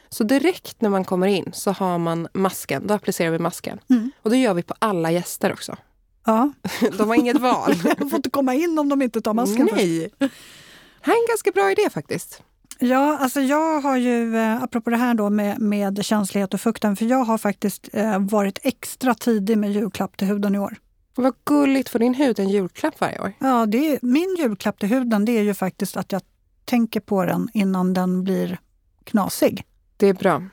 Så 0.09 0.23
direkt 0.23 0.81
när 0.81 0.89
man 0.89 1.03
kommer 1.03 1.27
in 1.27 1.49
så 1.53 1.71
har 1.71 1.97
man 1.97 2.27
masken, 2.33 2.87
då 2.87 2.93
applicerar 2.93 3.31
vi 3.31 3.39
masken. 3.39 3.79
Mm. 3.89 4.11
Och 4.21 4.29
det 4.29 4.37
gör 4.37 4.53
vi 4.53 4.63
på 4.63 4.73
alla 4.79 5.11
gäster 5.11 5.53
också. 5.53 5.75
Ja, 6.25 6.51
De 6.97 7.07
har 7.07 7.15
inget 7.15 7.39
val. 7.41 7.73
de 7.97 8.09
får 8.09 8.17
inte 8.17 8.29
komma 8.29 8.53
in 8.53 8.79
om 8.79 8.89
de 8.89 9.01
inte 9.01 9.21
tar 9.21 9.33
masken 9.33 9.67
först. 9.67 9.81
Nej! 9.81 10.11
Det 10.19 10.29
här 11.01 11.13
är 11.13 11.17
en 11.17 11.27
ganska 11.29 11.51
bra 11.51 11.71
idé 11.71 11.89
faktiskt. 11.89 12.43
Ja, 12.79 13.17
alltså 13.17 13.41
jag 13.41 13.81
har 13.81 13.97
ju, 13.97 14.37
eh, 14.37 14.63
apropå 14.63 14.89
det 14.89 14.97
här 14.97 15.13
då 15.13 15.29
med, 15.29 15.59
med 15.59 16.05
känslighet 16.05 16.53
och 16.53 16.61
fukten, 16.61 16.95
för 16.95 17.05
jag 17.05 17.23
har 17.23 17.37
faktiskt 17.37 17.89
eh, 17.93 18.19
varit 18.19 18.59
extra 18.63 19.13
tidig 19.15 19.57
med 19.57 19.71
julklapp 19.71 20.17
till 20.17 20.27
huden 20.27 20.55
i 20.55 20.59
år. 20.59 20.75
Vad 21.15 21.33
gulligt 21.45 21.89
för 21.89 21.99
din 21.99 22.13
hud 22.13 22.39
en 22.39 22.49
julklapp 22.49 23.01
varje 23.01 23.19
år. 23.19 23.33
Ja, 23.39 23.65
det 23.65 23.77
är, 23.77 23.99
min 24.01 24.35
julklapp 24.39 24.79
till 24.79 24.89
huden 24.89 25.25
det 25.25 25.31
är 25.31 25.41
ju 25.41 25.53
faktiskt 25.53 25.97
att 25.97 26.11
jag 26.11 26.21
tänker 26.65 26.99
på 26.99 27.25
den 27.25 27.49
innan 27.53 27.93
den 27.93 28.23
blir 28.23 28.59
knasig. 29.03 29.65
Det 29.97 30.07
är 30.07 30.13
bra. 30.13 30.43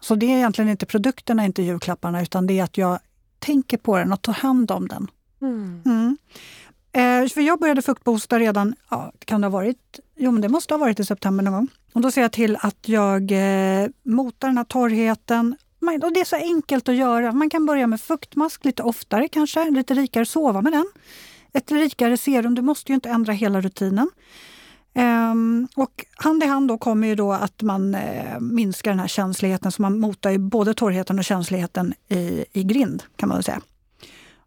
Så 0.00 0.14
det 0.14 0.26
är 0.26 0.36
egentligen 0.36 0.70
inte 0.70 0.86
produkterna, 0.86 1.44
inte 1.44 1.62
julklapparna, 1.62 2.22
utan 2.22 2.46
det 2.46 2.58
är 2.58 2.64
att 2.64 2.76
jag 2.78 2.98
tänker 3.38 3.76
på 3.76 3.96
den 3.98 4.12
och 4.12 4.22
tar 4.22 4.32
hand 4.32 4.70
om 4.70 4.88
den. 4.88 5.10
Mm. 5.84 6.16
Eh, 6.92 7.28
för 7.28 7.40
jag 7.40 7.58
började 7.60 7.82
fuktboosta 7.82 8.38
redan, 8.38 8.74
ja, 8.90 9.12
kan 9.24 9.40
det 9.40 9.46
ha 9.46 9.52
varit, 9.52 10.00
jo 10.16 10.30
men 10.30 10.40
det 10.42 10.48
måste 10.48 10.74
ha 10.74 10.78
varit 10.78 11.00
i 11.00 11.04
september 11.04 11.44
någon 11.44 11.52
gång. 11.54 11.68
Och 11.92 12.00
då 12.00 12.10
ser 12.10 12.22
jag 12.22 12.32
till 12.32 12.56
att 12.60 12.88
jag 12.88 13.32
eh, 13.32 13.88
motar 14.02 14.48
den 14.48 14.56
här 14.56 14.64
torrheten. 14.64 15.56
Man- 15.80 16.02
Och 16.02 16.12
det 16.12 16.20
är 16.20 16.24
så 16.24 16.36
enkelt 16.36 16.88
att 16.88 16.96
göra. 16.96 17.32
Man 17.32 17.50
kan 17.50 17.66
börja 17.66 17.86
med 17.86 18.00
fuktmask 18.00 18.64
lite 18.64 18.82
oftare 18.82 19.28
kanske, 19.28 19.70
lite 19.70 19.94
rikare, 19.94 20.26
sova 20.26 20.62
med 20.62 20.72
den. 20.72 20.86
Ett 21.52 21.72
rikare 21.72 22.16
serum, 22.16 22.54
du 22.54 22.62
måste 22.62 22.92
ju 22.92 22.94
inte 22.94 23.08
ändra 23.10 23.32
hela 23.32 23.60
rutinen. 23.60 24.10
Ehm, 24.94 25.68
och 25.76 26.04
hand 26.16 26.42
i 26.42 26.46
hand 26.46 26.68
då 26.68 26.78
kommer 26.78 27.08
ju 27.08 27.14
då 27.14 27.32
att 27.32 27.62
man 27.62 27.94
eh, 27.94 28.40
minskar 28.40 28.90
den 28.90 29.00
här 29.00 29.08
känsligheten, 29.08 29.72
så 29.72 29.82
man 29.82 30.00
motar 30.00 30.30
ju 30.30 30.38
både 30.38 30.74
torrheten 30.74 31.18
och 31.18 31.24
känsligheten 31.24 31.94
i, 32.08 32.44
i 32.52 32.62
grind 32.64 33.02
kan 33.16 33.28
man 33.28 33.42
säga. 33.42 33.60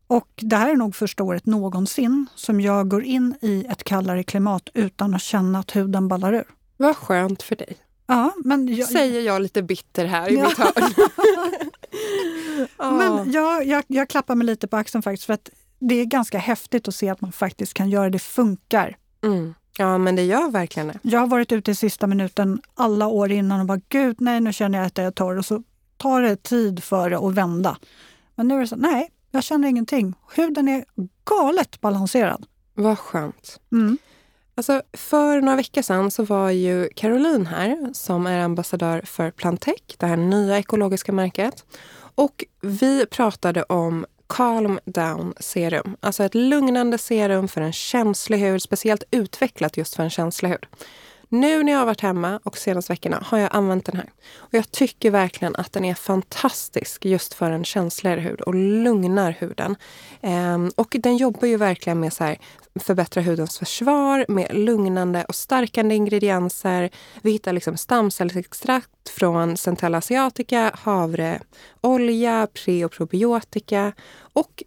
Och 0.07 0.27
det 0.35 0.55
här 0.55 0.69
är 0.69 0.75
nog 0.75 0.95
första 0.95 1.23
året 1.23 1.45
någonsin 1.45 2.25
som 2.35 2.61
jag 2.61 2.89
går 2.89 3.03
in 3.03 3.35
i 3.41 3.65
ett 3.69 3.83
kallare 3.83 4.23
klimat 4.23 4.69
utan 4.73 5.13
att 5.13 5.21
känna 5.21 5.59
att 5.59 5.75
huden 5.75 6.07
ballar 6.07 6.33
ur. 6.33 6.43
Vad 6.77 6.95
skönt 6.95 7.43
för 7.43 7.55
dig. 7.55 7.77
Ja, 8.07 8.33
men 8.43 8.75
jag, 8.75 8.87
Säger 8.89 9.21
jag 9.21 9.41
lite 9.41 9.63
bitter 9.63 10.05
här 10.05 10.31
i 10.31 10.35
Ja. 10.35 10.43
mitt 10.49 10.57
hörn. 10.57 10.93
Men 12.97 13.31
jag, 13.31 13.65
jag, 13.65 13.83
jag 13.87 14.09
klappar 14.09 14.35
mig 14.35 14.47
lite 14.47 14.67
på 14.67 14.77
axeln 14.77 15.01
faktiskt 15.01 15.25
för 15.25 15.33
att 15.33 15.49
det 15.79 15.95
är 15.95 16.05
ganska 16.05 16.37
häftigt 16.37 16.87
att 16.87 16.95
se 16.95 17.09
att 17.09 17.21
man 17.21 17.31
faktiskt 17.31 17.73
kan 17.73 17.89
göra 17.89 18.09
det 18.09 18.19
funkar. 18.19 18.97
Mm. 19.23 19.53
Ja, 19.81 19.97
men 19.97 20.15
det 20.15 20.23
gör 20.23 20.51
verkligen 20.51 20.87
det. 20.87 20.99
Jag 21.01 21.19
har 21.19 21.27
varit 21.27 21.51
ute 21.51 21.71
i 21.71 21.75
sista 21.75 22.07
minuten 22.07 22.61
alla 22.73 23.07
år 23.07 23.31
innan 23.31 23.59
och 23.59 23.65
bara 23.65 23.81
gud 23.89 24.15
nej 24.19 24.39
nu 24.39 24.53
känner 24.53 24.77
jag 24.77 24.87
att 24.87 24.97
jag 24.97 25.07
är 25.07 25.11
torr 25.11 25.37
och 25.37 25.45
så 25.45 25.63
tar 25.97 26.21
det 26.21 26.43
tid 26.43 26.83
för 26.83 27.09
det 27.09 27.17
att 27.17 27.33
vända. 27.33 27.77
Men 28.35 28.47
nu 28.47 28.55
är 28.55 28.59
det 28.59 28.67
så 28.67 28.75
nej, 28.75 29.11
jag 29.31 29.43
känner 29.43 29.67
ingenting. 29.67 30.13
Huden 30.35 30.67
är 30.67 30.85
galet 31.25 31.81
balanserad. 31.81 32.45
Vad 32.73 32.99
skönt. 32.99 33.59
Mm. 33.71 33.97
Alltså, 34.55 34.81
för 34.93 35.41
några 35.41 35.55
veckor 35.55 35.81
sedan 35.81 36.11
så 36.11 36.23
var 36.23 36.49
ju 36.49 36.89
Caroline 36.95 37.45
här 37.45 37.89
som 37.93 38.27
är 38.27 38.39
ambassadör 38.39 39.01
för 39.05 39.31
Plantec, 39.31 39.81
det 39.97 40.05
här 40.05 40.17
nya 40.17 40.57
ekologiska 40.57 41.11
märket. 41.11 41.65
Och 42.15 42.45
vi 42.61 43.05
pratade 43.05 43.63
om 43.63 44.05
Calm 44.31 44.79
Down 44.85 45.33
Serum. 45.39 45.97
Alltså 45.99 46.23
ett 46.23 46.35
lugnande 46.35 46.97
serum 46.97 47.47
för 47.47 47.61
en 47.61 47.73
känslig 47.73 48.37
hud, 48.37 48.61
speciellt 48.61 49.03
utvecklat 49.11 49.77
just 49.77 49.95
för 49.95 50.03
en 50.03 50.09
känslig 50.09 50.49
hud. 50.49 50.65
Nu 51.33 51.63
när 51.63 51.71
jag 51.71 51.79
har 51.79 51.85
varit 51.85 52.01
hemma 52.01 52.39
och 52.43 52.57
senaste 52.57 52.93
veckorna 52.93 53.23
har 53.25 53.37
jag 53.37 53.49
använt 53.55 53.85
den 53.85 53.95
här. 53.95 54.09
Och 54.37 54.53
jag 54.53 54.71
tycker 54.71 55.11
verkligen 55.11 55.55
att 55.55 55.73
den 55.73 55.85
är 55.85 55.93
fantastisk 55.93 57.05
just 57.05 57.33
för 57.33 57.51
en 57.51 57.63
känsligare 57.63 58.19
hud 58.19 58.41
och 58.41 58.55
lugnar 58.55 59.35
huden. 59.39 59.75
Ehm, 60.21 60.71
och 60.75 60.95
den 60.99 61.17
jobbar 61.17 61.47
ju 61.47 61.57
verkligen 61.57 61.99
med 61.99 62.13
så 62.13 62.23
här, 62.23 62.37
förbättra 62.79 63.21
hudens 63.21 63.59
försvar 63.59 64.25
med 64.27 64.47
lugnande 64.53 65.25
och 65.27 65.35
stärkande 65.35 65.95
ingredienser. 65.95 66.89
Vi 67.21 67.31
hittar 67.31 67.53
liksom 67.53 67.77
stamcellsextrakt 67.77 69.09
från 69.09 69.57
Centella 69.57 69.97
asiatica, 69.97 70.71
havreolja, 70.73 72.47
pre 72.53 72.85
och 72.85 72.91
probiotika. 72.91 73.93
Och 74.33 74.63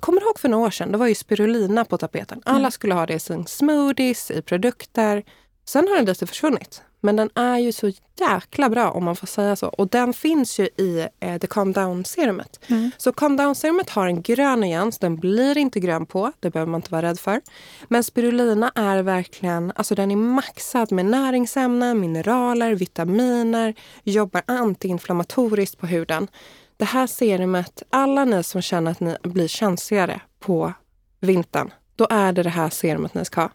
kommer 0.00 0.20
du 0.20 0.26
ihåg 0.26 0.38
för 0.38 0.48
några 0.48 0.66
år 0.66 0.70
sedan, 0.70 0.92
det 0.92 0.98
var 0.98 1.06
ju 1.06 1.14
spirulina 1.14 1.84
på 1.84 1.98
tapeten. 1.98 2.42
Alla 2.44 2.70
skulle 2.70 2.94
ha 2.94 3.06
det 3.06 3.14
i 3.14 3.20
sin 3.20 3.46
smoothies, 3.46 4.30
i 4.30 4.42
produkter. 4.42 5.22
Sen 5.68 5.88
har 5.88 5.96
den 5.96 6.04
lite 6.04 6.26
försvunnit. 6.26 6.82
Men 7.00 7.16
den 7.16 7.30
är 7.34 7.58
ju 7.58 7.72
så 7.72 7.92
jäkla 8.20 8.70
bra 8.70 8.90
om 8.90 9.04
man 9.04 9.16
får 9.16 9.26
säga 9.26 9.56
så. 9.56 9.66
Och 9.68 9.88
den 9.88 10.12
finns 10.12 10.58
ju 10.58 10.64
i 10.64 11.08
eh, 11.20 11.38
The 11.38 11.46
Calm 11.46 11.72
Down-serumet. 11.72 12.60
Mm. 12.66 12.90
Så 12.96 13.12
Calm 13.12 13.36
Down-serumet 13.36 13.90
har 13.90 14.06
en 14.06 14.22
grön 14.22 14.60
nyans. 14.60 14.98
Den 14.98 15.16
blir 15.16 15.58
inte 15.58 15.80
grön 15.80 16.06
på. 16.06 16.32
Det 16.40 16.50
behöver 16.50 16.70
man 16.70 16.78
inte 16.78 16.92
vara 16.92 17.02
rädd 17.02 17.20
för. 17.20 17.40
Men 17.88 18.04
spirulina 18.04 18.72
är 18.74 19.02
verkligen, 19.02 19.72
alltså 19.76 19.94
den 19.94 20.10
är 20.10 20.16
maxad 20.16 20.92
med 20.92 21.06
näringsämnen, 21.06 22.00
mineraler, 22.00 22.74
vitaminer, 22.74 23.74
jobbar 24.04 24.42
antiinflammatoriskt 24.46 25.78
på 25.78 25.86
huden. 25.86 26.28
Det 26.76 26.84
här 26.84 27.06
serumet, 27.06 27.82
alla 27.90 28.24
ni 28.24 28.42
som 28.42 28.62
känner 28.62 28.90
att 28.90 29.00
ni 29.00 29.16
blir 29.22 29.48
känsligare 29.48 30.20
på 30.40 30.72
vintern, 31.20 31.70
då 31.96 32.06
är 32.10 32.32
det 32.32 32.42
det 32.42 32.50
här 32.50 32.70
serumet 32.70 33.14
ni 33.14 33.24
ska 33.24 33.40
ha. 33.40 33.50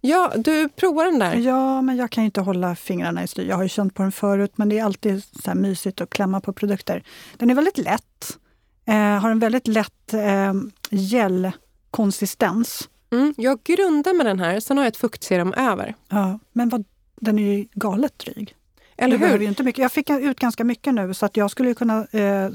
Ja, 0.00 0.32
du 0.36 0.68
provar 0.68 1.04
den 1.04 1.18
där. 1.18 1.34
Ja, 1.34 1.82
men 1.82 1.96
jag 1.96 2.10
kan 2.10 2.24
ju 2.24 2.26
inte 2.26 2.40
hålla 2.40 2.76
fingrarna 2.76 3.24
i 3.24 3.26
styr. 3.26 3.48
Jag 3.48 3.56
har 3.56 3.62
ju 3.62 3.68
känt 3.68 3.94
på 3.94 4.02
den 4.02 4.12
förut, 4.12 4.52
men 4.56 4.68
det 4.68 4.78
är 4.78 4.84
alltid 4.84 5.24
så 5.44 5.54
mysigt 5.54 6.00
att 6.00 6.10
klämma 6.10 6.40
på 6.40 6.52
produkter. 6.52 7.02
Den 7.36 7.50
är 7.50 7.54
väldigt 7.54 7.78
lätt. 7.78 8.38
Eh, 8.84 8.94
har 8.94 9.30
en 9.30 9.38
väldigt 9.38 9.66
lätt 9.66 10.14
eh, 10.14 10.54
gelkonsistens. 10.90 12.88
Mm, 13.10 13.34
jag 13.36 13.62
grundar 13.62 14.14
med 14.14 14.26
den 14.26 14.40
här, 14.40 14.60
sen 14.60 14.76
har 14.76 14.84
jag 14.84 14.88
ett 14.88 14.96
fuktserum 14.96 15.52
över. 15.52 15.94
Ja, 16.08 16.38
men 16.52 16.68
vad, 16.68 16.84
den 17.20 17.38
är 17.38 17.42
ju 17.42 17.66
galet 17.72 18.18
dryg. 18.18 18.54
Eller 18.96 19.12
du 19.12 19.18
behöver 19.18 19.38
hur? 19.38 19.42
ju 19.42 19.48
inte 19.48 19.62
mycket. 19.62 19.82
Jag 19.82 19.92
fick 19.92 20.10
ut 20.10 20.40
ganska 20.40 20.64
mycket 20.64 20.94
nu, 20.94 21.14
så 21.14 21.26
att 21.26 21.36
jag 21.36 21.50
skulle 21.50 21.74
kunna... 21.74 22.06
Eh, 22.10 22.50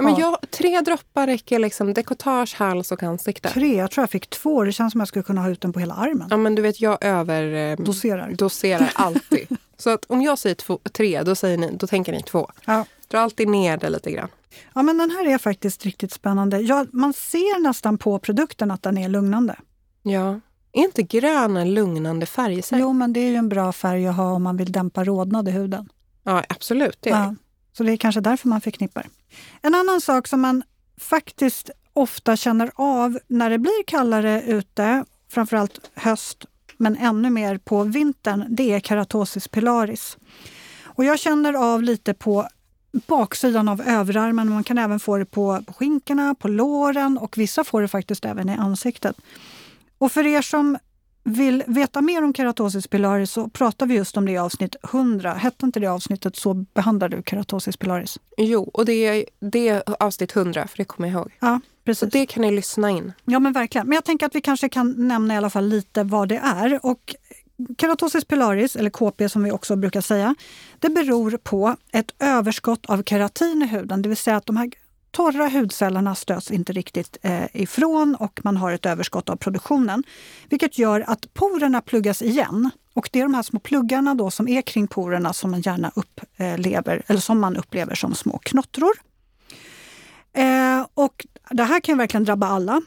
Ja, 0.00 0.04
men 0.04 0.20
Ja. 0.20 0.38
jag, 0.40 0.50
tre 0.50 0.80
droppar 0.80 1.26
räcker 1.26 1.58
liksom 1.58 1.94
dekolletage, 1.94 2.54
hals 2.58 2.92
och 2.92 3.02
ansikte. 3.02 3.48
tre, 3.48 3.76
jag 3.76 3.90
tror 3.90 4.02
jag 4.02 4.10
fick 4.10 4.30
två. 4.30 4.64
Det 4.64 4.72
känns 4.72 4.92
som 4.92 5.00
jag 5.00 5.08
skulle 5.08 5.22
kunna 5.22 5.40
ha 5.42 5.48
ut 5.50 5.60
den 5.60 5.72
på 5.72 5.80
hela 5.80 5.94
armen. 5.94 6.26
Ja, 6.30 6.36
men 6.36 6.54
du 6.54 6.62
vet, 6.62 6.80
jag 6.80 6.98
överdoserar 7.04 8.26
Doserar. 8.26 8.32
doserar 8.36 8.92
alltid. 8.94 9.46
Så 9.78 9.90
att 9.90 10.04
om 10.04 10.22
jag 10.22 10.38
säger 10.38 10.54
två, 10.54 10.78
tre, 10.92 11.22
då, 11.22 11.34
säger 11.34 11.58
ni, 11.58 11.70
då 11.76 11.86
tänker 11.86 12.12
ni 12.12 12.22
två. 12.22 12.50
Ja. 12.64 12.84
Dra 13.08 13.18
alltid 13.20 13.48
ner 13.48 13.76
det 13.76 13.90
lite 13.90 14.10
grann. 14.10 14.28
Ja, 14.74 14.82
men 14.82 14.98
den 14.98 15.10
här 15.10 15.26
är 15.26 15.38
faktiskt 15.38 15.84
riktigt 15.84 16.12
spännande. 16.12 16.58
Ja, 16.60 16.86
man 16.92 17.12
ser 17.12 17.60
nästan 17.62 17.98
på 17.98 18.18
produkten 18.18 18.70
att 18.70 18.82
den 18.82 18.98
är 18.98 19.08
lugnande. 19.08 19.56
Ja. 20.02 20.40
Är 20.72 20.80
inte 20.84 21.02
grön 21.02 21.56
en 21.56 21.74
lugnande 21.74 22.26
färg 22.26 22.58
i 22.58 22.62
sig? 22.62 22.78
Jo, 22.80 22.92
men 22.92 23.12
det 23.12 23.20
är 23.20 23.28
ju 23.28 23.34
en 23.36 23.48
bra 23.48 23.72
färg 23.72 24.06
att 24.06 24.16
ha 24.16 24.32
om 24.32 24.42
man 24.42 24.56
vill 24.56 24.72
dämpa 24.72 25.04
rodnad 25.04 25.48
i 25.48 25.50
huden. 25.50 25.88
Ja, 26.22 26.44
absolut. 26.48 26.96
Det 27.00 27.10
är 27.10 27.26
det. 27.26 27.36
Så 27.72 27.82
det 27.82 27.92
är 27.92 27.96
kanske 27.96 28.20
därför 28.20 28.48
man 28.48 28.60
förknippar. 28.60 29.08
En 29.62 29.74
annan 29.74 30.00
sak 30.00 30.28
som 30.28 30.40
man 30.40 30.62
faktiskt 31.00 31.70
ofta 31.92 32.36
känner 32.36 32.70
av 32.74 33.18
när 33.26 33.50
det 33.50 33.58
blir 33.58 33.84
kallare 33.86 34.42
ute, 34.42 35.04
framförallt 35.28 35.90
höst, 35.94 36.44
men 36.76 36.96
ännu 36.96 37.30
mer 37.30 37.58
på 37.58 37.84
vintern, 37.84 38.44
det 38.48 38.72
är 38.72 38.80
keratosis 38.80 39.48
pilaris. 39.48 40.18
Och 40.82 41.04
jag 41.04 41.18
känner 41.18 41.54
av 41.54 41.82
lite 41.82 42.14
på 42.14 42.48
baksidan 42.92 43.68
av 43.68 43.80
överarmen. 43.80 44.50
Man 44.50 44.64
kan 44.64 44.78
även 44.78 45.00
få 45.00 45.18
det 45.18 45.24
på, 45.24 45.62
på 45.66 45.72
skinkorna, 45.72 46.34
på 46.34 46.48
låren 46.48 47.18
och 47.18 47.38
vissa 47.38 47.64
får 47.64 47.82
det 47.82 47.88
faktiskt 47.88 48.24
även 48.24 48.48
i 48.48 48.52
ansiktet. 48.52 49.16
Och 49.98 50.12
för 50.12 50.26
er 50.26 50.42
som 50.42 50.78
vill 51.24 51.64
veta 51.66 52.00
mer 52.00 52.24
om 52.24 52.34
keratosis 52.34 52.86
pilaris 52.86 53.30
så 53.30 53.48
pratar 53.48 53.86
vi 53.86 53.94
just 53.94 54.16
om 54.16 54.26
det 54.26 54.32
i 54.32 54.38
avsnitt 54.38 54.76
100. 54.92 55.34
Hette 55.34 55.66
inte 55.66 55.80
det 55.80 55.86
avsnittet 55.86 56.36
så 56.36 56.54
behandlar 56.54 57.08
du 57.08 57.22
keratosis 57.22 57.76
pilaris? 57.76 58.18
Jo, 58.36 58.70
och 58.74 58.84
det 58.84 58.92
är, 58.92 59.24
det 59.40 59.68
är 59.68 59.82
avsnitt 60.00 60.36
100, 60.36 60.66
för 60.66 60.76
det 60.76 60.84
kommer 60.84 61.08
jag 61.08 61.14
ihåg. 61.14 61.32
Ja, 61.40 61.60
precis. 61.84 62.10
det 62.12 62.26
kan 62.26 62.42
ni 62.42 62.50
lyssna 62.50 62.90
in. 62.90 63.12
Ja, 63.24 63.38
men 63.38 63.52
verkligen. 63.52 63.86
Men 63.86 63.94
jag 63.94 64.04
tänker 64.04 64.26
att 64.26 64.34
vi 64.34 64.40
kanske 64.40 64.68
kan 64.68 65.08
nämna 65.08 65.34
i 65.34 65.36
alla 65.36 65.50
fall 65.50 65.68
lite 65.68 66.02
vad 66.04 66.28
det 66.28 66.36
är. 66.36 66.86
Och 66.86 67.14
keratosis 67.78 68.24
pilaris, 68.24 68.76
eller 68.76 68.90
KP 68.90 69.28
som 69.28 69.42
vi 69.42 69.50
också 69.50 69.76
brukar 69.76 70.00
säga, 70.00 70.34
det 70.78 70.88
beror 70.88 71.36
på 71.36 71.76
ett 71.92 72.14
överskott 72.18 72.86
av 72.86 73.02
keratin 73.02 73.62
i 73.62 73.66
huden. 73.66 74.02
Det 74.02 74.08
vill 74.08 74.18
säga 74.18 74.36
att 74.36 74.46
de 74.46 74.56
här 74.56 74.70
torra 75.10 75.48
hudcellerna 75.48 76.14
stöts 76.14 76.50
inte 76.50 76.72
riktigt 76.72 77.16
eh, 77.22 77.44
ifrån 77.52 78.14
och 78.14 78.40
man 78.44 78.56
har 78.56 78.72
ett 78.72 78.86
överskott 78.86 79.28
av 79.28 79.36
produktionen. 79.36 80.02
Vilket 80.48 80.78
gör 80.78 81.04
att 81.06 81.34
porerna 81.34 81.80
pluggas 81.80 82.22
igen. 82.22 82.70
Och 82.94 83.08
det 83.12 83.18
är 83.18 83.22
de 83.22 83.34
här 83.34 83.42
små 83.42 83.60
pluggarna 83.60 84.14
då 84.14 84.30
som 84.30 84.48
är 84.48 84.62
kring 84.62 84.86
porerna 84.86 85.32
som 85.32 85.50
man 85.50 85.60
gärna 85.60 85.92
upplever, 85.94 86.96
eh, 86.96 87.02
eller 87.06 87.20
som 87.20 87.40
man 87.40 87.56
upplever 87.56 87.94
som 87.94 88.14
små 88.14 88.38
knottror. 88.38 88.92
Eh, 90.32 90.86
och 90.94 91.26
det 91.50 91.64
här 91.64 91.80
kan 91.80 91.98
verkligen 91.98 92.24
drabba 92.24 92.46
alla. 92.46 92.82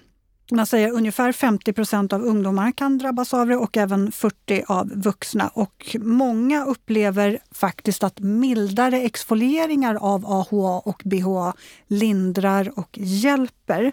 Man 0.51 0.65
säger 0.65 0.91
ungefär 0.91 1.31
50 1.31 1.73
procent 1.73 2.13
av 2.13 2.23
ungdomar 2.23 2.71
kan 2.71 2.97
drabbas 2.97 3.33
av 3.33 3.47
det 3.47 3.55
och 3.55 3.77
även 3.77 4.11
40 4.11 4.63
av 4.67 4.91
vuxna. 4.95 5.47
Och 5.53 5.95
många 5.99 6.65
upplever 6.65 7.39
faktiskt 7.51 8.03
att 8.03 8.19
mildare 8.19 9.01
exfolieringar 9.01 9.95
av 9.95 10.25
AHA 10.25 10.79
och 10.79 11.01
BHA 11.05 11.53
lindrar 11.87 12.79
och 12.79 12.97
hjälper. 12.97 13.91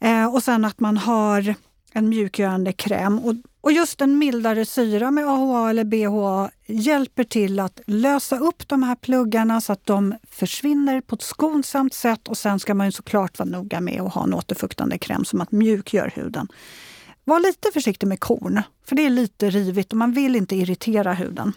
Eh, 0.00 0.34
och 0.34 0.42
sen 0.42 0.64
att 0.64 0.80
man 0.80 0.96
har 0.96 1.54
en 1.92 2.08
mjukgörande 2.08 2.72
kräm. 2.72 3.18
Och, 3.18 3.34
och 3.60 3.72
just 3.72 4.00
en 4.00 4.18
mildare 4.18 4.66
syra 4.66 5.10
med 5.10 5.26
AHA 5.26 5.70
eller 5.70 5.84
BHA 5.84 6.50
hjälper 6.66 7.24
till 7.24 7.60
att 7.60 7.80
lösa 7.86 8.38
upp 8.38 8.68
de 8.68 8.82
här 8.82 8.94
pluggarna 8.94 9.60
så 9.60 9.72
att 9.72 9.86
de 9.86 10.14
försvinner 10.30 11.00
på 11.00 11.14
ett 11.14 11.22
skonsamt 11.22 11.94
sätt. 11.94 12.28
Och 12.28 12.38
sen 12.38 12.60
ska 12.60 12.74
man 12.74 12.86
ju 12.86 12.92
såklart 12.92 13.38
vara 13.38 13.48
noga 13.48 13.80
med 13.80 14.00
att 14.00 14.14
ha 14.14 14.24
en 14.24 14.34
återfuktande 14.34 14.98
kräm 14.98 15.24
som 15.24 15.40
att 15.40 15.52
mjukgör 15.52 16.12
huden. 16.14 16.48
Var 17.24 17.40
lite 17.40 17.68
försiktig 17.72 18.06
med 18.06 18.20
korn, 18.20 18.62
för 18.84 18.96
det 18.96 19.06
är 19.06 19.10
lite 19.10 19.50
rivigt 19.50 19.92
och 19.92 19.98
man 19.98 20.12
vill 20.12 20.36
inte 20.36 20.56
irritera 20.56 21.12
huden. 21.12 21.52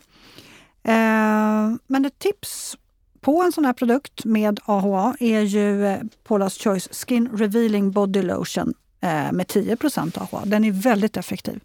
Eh, 0.84 1.76
men 1.88 2.06
ett 2.06 2.19
tips 2.19 2.78
på 3.22 3.43
en 3.43 3.52
sån 3.52 3.65
här 3.65 3.74
produkt 3.74 4.26
med 4.26 4.60
AHA 4.65 5.15
är 5.19 5.41
ju 5.41 5.86
eh, 5.86 6.00
Paula's 6.28 6.63
Choice 6.63 6.89
Skin 6.91 7.30
Revealing 7.34 7.91
Body 7.91 8.22
Lotion 8.22 8.74
med 9.07 9.47
10% 9.47 10.17
AHA. 10.21 10.41
Den 10.45 10.63
är 10.65 10.71
väldigt 10.71 11.17
effektiv. 11.17 11.59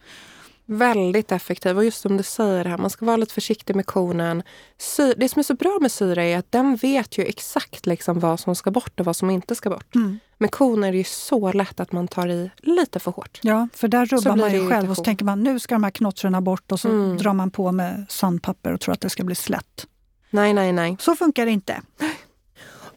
Väldigt 0.66 1.33
effektiv. 1.33 1.77
Och 1.77 1.85
just 1.85 2.01
som 2.01 2.16
du 2.16 2.22
säger 2.22 2.64
här, 2.64 2.79
man 2.79 2.90
ska 2.90 3.05
vara 3.07 3.16
lite 3.16 3.35
försiktig 3.35 3.77
med 3.77 3.87
kornen. 3.87 4.42
Sy- 4.79 5.14
det 5.16 5.29
som 5.29 5.40
är 5.40 5.44
så 5.44 5.55
bra 5.55 5.79
med 5.81 5.92
syra 5.92 6.24
är 6.24 6.38
att 6.38 6.53
den 6.53 6.77
vet 6.77 7.18
ju 7.18 7.24
exakt 7.24 7.87
liksom 7.87 8.20
vad 8.20 8.40
som 8.40 8.55
ska 8.57 8.70
bort 8.70 9.01
och 9.01 9.07
vad 9.07 9.16
som 9.16 9.31
inte 9.31 9.55
ska 9.55 9.70
bort. 9.70 9.94
Mm. 9.94 10.18
Med 10.38 10.51
kon 10.51 10.85
är 10.85 10.92
det 10.92 10.98
ju 10.98 11.05
så 11.05 11.53
lätt 11.53 11.81
att 11.81 11.92
man 11.92 12.09
tar 12.09 12.29
i 12.29 12.51
lite 12.57 13.01
för 13.01 13.11
hårt. 13.11 13.38
Ja, 13.42 13.68
för 13.74 13.88
där 13.88 14.07
rubbar 14.07 14.37
man 14.37 14.53
ju 14.53 14.68
själv 14.68 14.90
och 14.90 14.96
så 14.96 15.05
tänker 15.05 15.24
man 15.24 15.42
nu 15.42 15.59
ska 15.59 15.74
de 15.74 15.85
här 15.85 15.90
knottrorna 15.90 16.40
bort 16.40 16.72
och 16.72 16.81
så 16.81 16.88
Mm. 16.88 17.16
drar 17.16 17.33
man 17.33 17.51
på 17.51 17.72
med 17.72 18.07
sandpapper 18.09 18.72
och 18.72 18.81
tror 18.81 18.92
att 18.92 19.01
det 19.01 19.11
ska 19.11 19.24
bli 19.24 19.35
slätt. 19.35 19.87
Nej, 20.31 20.53
nej, 20.53 20.72
nej. 20.72 20.96
Så 21.01 21.16
funkar 21.16 21.44
det 21.46 21.53
inte. 21.53 21.81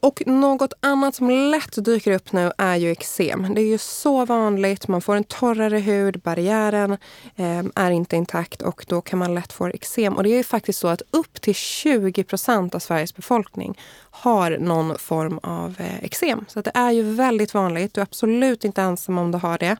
Och 0.02 0.24
något 0.26 0.74
annat 0.80 1.16
som 1.16 1.30
lätt 1.30 1.86
dyker 1.86 2.12
upp 2.12 2.32
nu 2.32 2.52
är 2.58 2.76
ju 2.76 2.92
eksem. 2.92 3.54
Det 3.56 3.62
är 3.62 3.66
ju 3.66 3.78
så 3.78 4.26
vanligt. 4.26 4.88
Man 4.88 5.02
får 5.02 5.16
en 5.16 5.24
torrare 5.24 5.78
hud, 5.78 6.20
barriären 6.20 6.92
eh, 7.36 7.64
är 7.76 7.92
inte 7.92 8.16
intakt 8.16 8.62
och 8.62 8.86
då 8.88 9.02
kan 9.02 9.20
man 9.20 9.36
lätt 9.36 9.54
få 9.54 9.68
eksem. 9.68 10.18
Och 10.18 10.24
det 10.24 10.30
är 10.30 10.38
ju 10.38 10.44
faktiskt 10.44 10.80
så 10.80 10.88
att 10.88 11.02
upp 11.12 11.42
till 11.42 11.56
20 11.56 12.24
procent 12.24 12.76
av 12.76 12.80
Sveriges 12.80 13.16
befolkning 13.16 13.78
har 14.12 14.58
någon 14.58 14.98
form 14.98 15.40
av 15.44 15.76
eh, 15.80 16.04
eksem. 16.04 16.46
Så 16.48 16.60
att 16.60 16.66
det 16.66 16.72
är 16.74 16.92
ju 16.92 17.04
väldigt 17.04 17.54
vanligt. 17.54 17.94
Du 17.94 18.02
är 18.02 18.04
absolut 18.04 18.66
inte 18.66 18.82
ensam 18.82 19.18
om 19.18 19.32
du 19.32 19.38
har 19.38 19.58
det. 19.58 19.78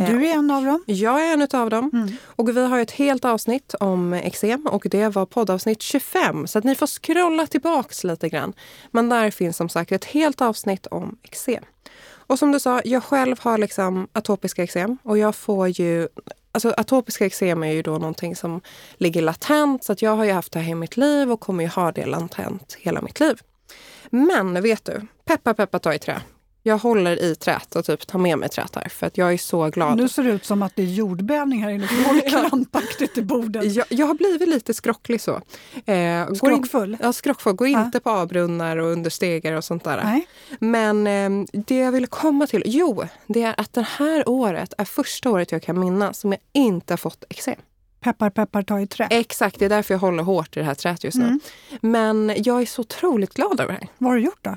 Eh, 0.00 0.10
Du 0.10 0.26
är 0.26 0.34
en 0.34 0.50
av 0.50 0.64
dem. 0.64 0.84
Jag 0.86 1.28
är 1.28 1.32
en 1.32 1.48
av 1.60 1.70
dem. 1.70 1.90
Mm. 1.92 2.12
Och 2.24 2.56
vi 2.56 2.66
har 2.66 2.78
ett 2.78 2.90
helt 2.90 3.24
avsnitt 3.24 3.74
om 3.80 4.12
eksem 4.12 4.66
och 4.66 4.86
det 4.90 5.08
var 5.08 5.26
poddavsnitt 5.26 5.82
25. 5.82 6.46
Så 6.46 6.58
att 6.58 6.64
ni 6.64 6.74
får 6.74 6.86
scrolla 6.86 7.46
tillbaks 7.46 8.04
lite 8.04 8.28
grann. 8.28 8.52
Men 8.90 9.08
där 9.08 9.30
finns 9.30 9.56
som 9.56 9.68
sagt 9.68 9.92
ett 9.92 10.04
helt 10.04 10.40
avsnitt 10.40 10.86
om 10.86 11.18
eksem. 11.22 11.64
Och 12.28 12.38
som 12.38 12.52
du 12.52 12.60
sa, 12.60 12.80
jag 12.84 13.04
själv 13.04 13.36
har 13.40 13.58
liksom 13.58 14.08
atopiska 14.12 14.62
eksem 14.62 14.98
och 15.02 15.18
jag 15.18 15.34
får 15.34 15.68
ju 15.68 16.08
Alltså 16.52 16.74
atopiska 16.76 17.26
eksem 17.26 17.62
är 17.62 17.72
ju 17.72 17.82
då 17.82 17.90
någonting 17.90 18.36
som 18.36 18.60
ligger 18.96 19.22
latent 19.22 19.84
så 19.84 19.92
att 19.92 20.02
jag 20.02 20.16
har 20.16 20.24
ju 20.24 20.32
haft 20.32 20.52
det 20.52 20.58
här 20.58 20.72
i 20.72 20.74
mitt 20.74 20.96
liv 20.96 21.32
och 21.32 21.40
kommer 21.40 21.64
ju 21.64 21.70
ha 21.70 21.92
det 21.92 22.06
latent 22.06 22.76
hela 22.80 23.02
mitt 23.02 23.20
liv. 23.20 23.40
Men 24.10 24.62
vet 24.62 24.84
du, 24.84 25.00
peppa 25.24 25.54
peppa 25.54 25.78
ta 25.78 25.94
i 25.94 25.98
trä. 25.98 26.20
Jag 26.66 26.78
håller 26.78 27.22
i 27.22 27.34
trät 27.34 27.76
och 27.76 27.84
typ 27.84 28.06
tar 28.06 28.18
med 28.18 28.38
mig 28.38 28.48
trät 28.48 28.74
här 28.76 28.88
för 28.88 29.06
att 29.06 29.18
jag 29.18 29.32
är 29.32 29.38
så 29.38 29.68
glad. 29.70 29.96
Nu 29.96 30.08
ser 30.08 30.22
det 30.22 30.30
ut 30.30 30.44
som 30.44 30.62
att 30.62 30.76
det 30.76 30.82
är 30.82 30.86
jordbävning 30.86 31.62
här 31.62 31.70
inne. 31.70 31.86
för 31.88 31.96
Du 31.96 32.02
håller 32.02 32.28
krampaktigt 32.30 33.18
i 33.18 33.22
bordet. 33.22 33.64
Jag, 33.74 33.86
jag 33.88 34.06
har 34.06 34.14
blivit 34.14 34.48
lite 34.48 34.74
skrocklig 34.74 35.20
så. 35.20 35.34
Eh, 35.86 36.24
går 36.24 36.28
in, 36.30 36.36
Skrockfull. 36.36 36.96
ja, 37.00 37.12
skrockfull. 37.12 37.54
Går 37.54 37.68
Ja. 37.68 37.84
inte 37.84 38.00
på 38.00 38.10
avbrunnar 38.10 38.76
och 38.76 38.86
under 38.92 39.10
stegar 39.10 39.52
och 39.52 39.64
sånt 39.64 39.84
där. 39.84 40.00
Nej. 40.04 40.26
Men 40.60 41.06
eh, 41.06 41.46
det 41.66 41.76
jag 41.76 41.92
ville 41.92 42.06
komma 42.06 42.46
till, 42.46 42.62
jo, 42.66 43.04
det 43.26 43.42
är 43.42 43.54
att 43.60 43.72
det 43.72 43.86
här 43.98 44.28
året 44.28 44.74
är 44.78 44.84
första 44.84 45.30
året 45.30 45.52
jag 45.52 45.62
kan 45.62 45.80
minnas 45.80 46.18
som 46.18 46.32
jag 46.32 46.40
inte 46.52 46.92
har 46.92 46.98
fått 46.98 47.24
eksem. 47.28 47.54
Peppar, 48.00 48.30
peppar, 48.30 48.62
ta 48.62 48.80
i 48.80 48.86
trä. 48.86 49.06
Exakt, 49.10 49.58
det 49.58 49.64
är 49.64 49.68
därför 49.68 49.94
jag 49.94 49.98
håller 49.98 50.22
hårt 50.22 50.56
i 50.56 50.60
det 50.60 50.66
här 50.66 50.74
träet 50.74 51.04
just 51.04 51.16
nu. 51.18 51.24
Mm. 51.24 51.40
Men 51.80 52.32
jag 52.36 52.62
är 52.62 52.66
så 52.66 52.80
otroligt 52.82 53.34
glad 53.34 53.60
över 53.60 53.72
det 53.72 53.78
här. 53.78 53.88
Vad 53.98 54.10
har 54.10 54.16
du 54.16 54.22
gjort 54.24 54.38
då? 54.44 54.56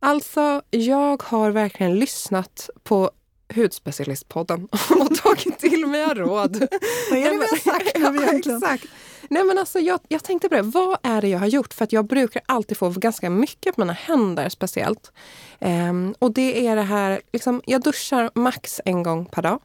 Alltså, 0.00 0.62
jag 0.70 1.22
har 1.22 1.50
verkligen 1.50 1.98
lyssnat 1.98 2.70
på 2.82 3.10
Hudspecialistpodden 3.54 4.64
och 5.00 5.14
tagit 5.16 5.58
till 5.58 5.86
mig 5.86 6.14
råd. 6.14 6.66
Vad 7.10 7.18
är 7.18 7.24
det 7.24 7.30
vi 7.30 7.46
har 7.50 7.56
sagt 7.56 7.98
nu 7.98 8.00
Ja, 8.16 8.22
egentligen? 8.22 8.58
Exakt. 8.58 8.86
Nej, 9.28 9.44
men 9.44 9.58
alltså, 9.58 9.78
jag, 9.78 10.00
jag 10.08 10.24
tänkte 10.24 10.48
på 10.48 10.54
det. 10.54 10.62
Vad 10.62 10.98
är 11.02 11.20
det 11.20 11.28
jag 11.28 11.38
har 11.38 11.46
gjort? 11.46 11.74
För 11.74 11.84
att 11.84 11.92
jag 11.92 12.06
brukar 12.06 12.42
alltid 12.46 12.76
få 12.76 12.90
ganska 12.90 13.30
mycket 13.30 13.74
på 13.74 13.80
mina 13.80 13.92
händer 13.92 14.48
speciellt. 14.48 15.12
Ehm, 15.58 16.14
och 16.18 16.32
det 16.32 16.66
är 16.66 16.76
det 16.76 16.82
här, 16.82 17.20
liksom, 17.32 17.62
jag 17.66 17.82
duschar 17.82 18.30
max 18.34 18.80
en 18.84 19.02
gång 19.02 19.26
per 19.26 19.42
dag. 19.42 19.60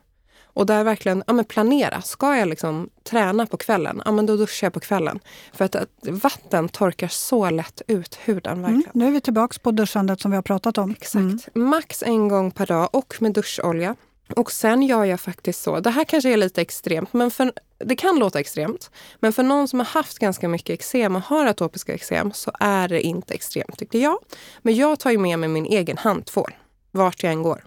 Och 0.55 0.65
där 0.65 0.83
verkligen 0.83 1.23
ja, 1.27 1.33
men 1.33 1.45
planera. 1.45 2.01
Ska 2.01 2.37
jag 2.37 2.47
liksom 2.47 2.89
träna 3.03 3.45
på 3.45 3.57
kvällen, 3.57 4.01
ja, 4.05 4.11
men 4.11 4.25
då 4.25 4.37
duschar 4.37 4.65
jag 4.65 4.73
på 4.73 4.79
kvällen. 4.79 5.19
För 5.53 5.65
att, 5.65 5.75
att 5.75 5.89
vatten 6.01 6.69
torkar 6.69 7.07
så 7.07 7.49
lätt 7.49 7.81
ut 7.87 8.19
huden. 8.23 8.61
verkligen. 8.61 8.81
Mm. 8.81 8.91
Nu 8.93 9.07
är 9.07 9.11
vi 9.11 9.21
tillbaka 9.21 9.57
på 9.61 9.71
duschandet 9.71 10.21
som 10.21 10.31
vi 10.31 10.35
har 10.35 10.41
pratat 10.41 10.77
om. 10.77 10.91
Exakt. 10.91 11.15
Mm. 11.15 11.39
Max 11.53 12.03
en 12.03 12.27
gång 12.27 12.51
per 12.51 12.65
dag 12.65 12.89
och 12.91 13.15
med 13.19 13.33
duscholja. 13.33 13.95
Och 14.35 14.51
sen 14.51 14.81
gör 14.81 15.03
jag 15.03 15.19
faktiskt 15.19 15.61
så, 15.61 15.79
det 15.79 15.89
här 15.89 16.03
kanske 16.03 16.33
är 16.33 16.37
lite 16.37 16.61
extremt, 16.61 17.13
men 17.13 17.31
för, 17.31 17.51
det 17.77 17.95
kan 17.95 18.19
låta 18.19 18.39
extremt. 18.39 18.91
Men 19.19 19.33
för 19.33 19.43
någon 19.43 19.67
som 19.67 19.79
har 19.79 19.85
haft 19.85 20.19
ganska 20.19 20.47
mycket 20.47 20.73
eksem 20.73 21.15
och 21.15 21.21
har 21.21 21.45
atopiska 21.45 21.93
eksem 21.93 22.31
så 22.33 22.51
är 22.59 22.87
det 22.87 23.01
inte 23.01 23.33
extremt 23.33 23.77
tycker 23.77 23.99
jag. 23.99 24.17
Men 24.61 24.75
jag 24.75 24.99
tar 24.99 25.11
ju 25.11 25.17
med 25.17 25.39
mig 25.39 25.49
min 25.49 25.65
egen 25.65 25.97
handtvål 25.97 26.55
vart 26.91 27.23
jag 27.23 27.33
än 27.33 27.43
går. 27.43 27.63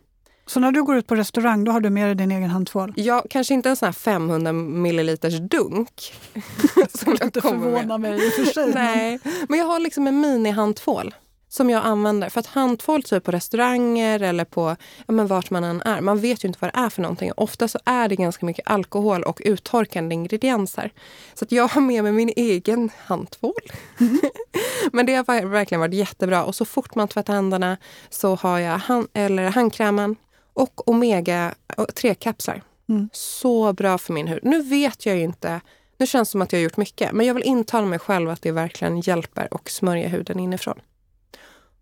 Så 0.49 0.61
när 0.61 0.73
du 0.73 0.83
går 0.83 0.97
ut 0.97 1.07
på 1.07 1.15
restaurang 1.15 1.65
då 1.65 1.73
har 1.73 1.81
du 1.81 1.91
med 1.91 2.09
dig 2.09 2.15
din 2.15 2.31
egen 2.31 2.51
handtvål? 2.51 2.93
Jag, 2.97 3.27
kanske 3.31 3.55
inte 3.55 3.69
en 3.69 3.77
sån 3.77 3.87
här 3.87 3.93
500 3.93 4.53
milliliters 4.53 5.39
dunk. 5.39 6.15
som 6.95 7.17
Jag 7.19 7.27
inte 7.27 7.41
kommer 7.41 7.59
med. 7.59 7.81
förvåna 7.81 7.99
mig 7.99 8.27
i 8.27 8.29
och 8.29 8.33
för 8.33 8.45
sig. 8.45 8.73
Nej, 8.75 9.19
men 9.49 9.59
jag 9.59 9.67
har 9.67 9.81
liksom 9.81 10.07
en 10.07 10.21
mini-handtvål. 10.21 11.15
som 11.49 11.71
jag 11.71 11.85
använder. 11.85 12.29
För 12.29 12.41
att 12.41 12.47
handtvål 12.47 13.03
typ 13.03 13.25
på 13.25 13.33
restauranger 13.33 14.21
eller 14.21 14.45
på 14.45 14.77
ja, 15.07 15.13
men 15.13 15.27
vart 15.27 15.51
man 15.51 15.65
än 15.65 15.83
är, 15.83 16.01
man 16.01 16.21
vet 16.21 16.45
ju 16.45 16.49
inte 16.49 16.59
vad 16.61 16.75
det 16.75 16.79
är 16.79 16.91
för 16.91 17.03
någonting. 17.03 17.33
Ofta 17.37 17.69
så 17.69 17.79
är 17.85 18.09
det 18.09 18.17
ganska 18.17 18.47
mycket 18.47 18.71
alkohol 18.71 19.23
och 19.23 19.43
uttorkande 19.45 20.15
ingredienser. 20.15 20.91
Så 21.35 21.45
att 21.45 21.53
jag 21.53 21.69
har 21.69 21.81
med 21.81 22.05
mig 22.05 22.13
min 22.13 22.33
egen 22.37 22.91
handtvål. 23.05 23.53
Mm. 24.01 24.21
men 24.93 25.07
det 25.07 25.15
har 25.15 25.47
verkligen 25.47 25.81
varit 25.81 25.95
jättebra. 25.95 26.45
Och 26.45 26.55
så 26.55 26.65
fort 26.65 26.95
man 26.95 27.09
tvättar 27.09 27.35
händerna 27.35 27.77
så 28.11 28.35
har 28.35 28.59
jag 28.59 28.79
hand, 28.79 29.09
eller 29.13 29.51
handkrämen 29.51 30.17
och 30.59 30.89
omega 30.89 31.55
3-kapslar. 31.77 32.63
Mm. 32.89 33.09
Så 33.13 33.73
bra 33.73 33.99
för 33.99 34.13
min 34.13 34.29
hud. 34.29 34.41
Nu 34.43 34.63
vet 34.63 35.07
jag 35.07 35.17
ju 35.17 35.23
inte 35.23 35.61
nu 35.99 36.07
känns 36.07 36.29
det 36.29 36.33
som 36.33 36.43
att 36.43 36.53
jag 36.53 36.59
har 36.59 36.65
gjort 36.65 36.77
mycket, 36.77 37.13
men 37.13 37.27
jag 37.27 37.35
vill 37.35 37.45
intala 37.45 37.87
mig 37.87 37.99
själv 37.99 38.31
att 38.31 38.43
det 38.43 38.53
verkligen 38.53 39.01
hjälper 39.01 39.55
och 39.55 39.71
smörja 39.71 40.09
huden 40.09 40.41
inifrån. 40.41 40.81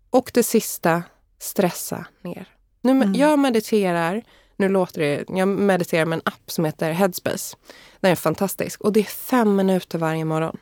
Och 0.09 0.31
det 0.33 0.43
sista, 0.43 1.03
stressa 1.39 2.05
ner. 2.21 2.47
Nu, 2.81 2.91
mm. 2.91 3.13
Jag 3.13 3.39
mediterar, 3.39 4.23
nu 4.55 4.69
låter 4.69 5.01
det, 5.01 5.25
jag 5.27 5.47
mediterar 5.47 6.05
med 6.05 6.17
en 6.17 6.33
app 6.33 6.51
som 6.51 6.65
heter 6.65 6.91
Headspace. 6.91 7.57
Den 7.99 8.11
är 8.11 8.15
fantastisk 8.15 8.81
och 8.81 8.93
det 8.93 8.99
är 8.99 9.03
fem 9.03 9.55
minuter 9.55 9.97
varje 9.97 10.25
morgon. 10.25 10.57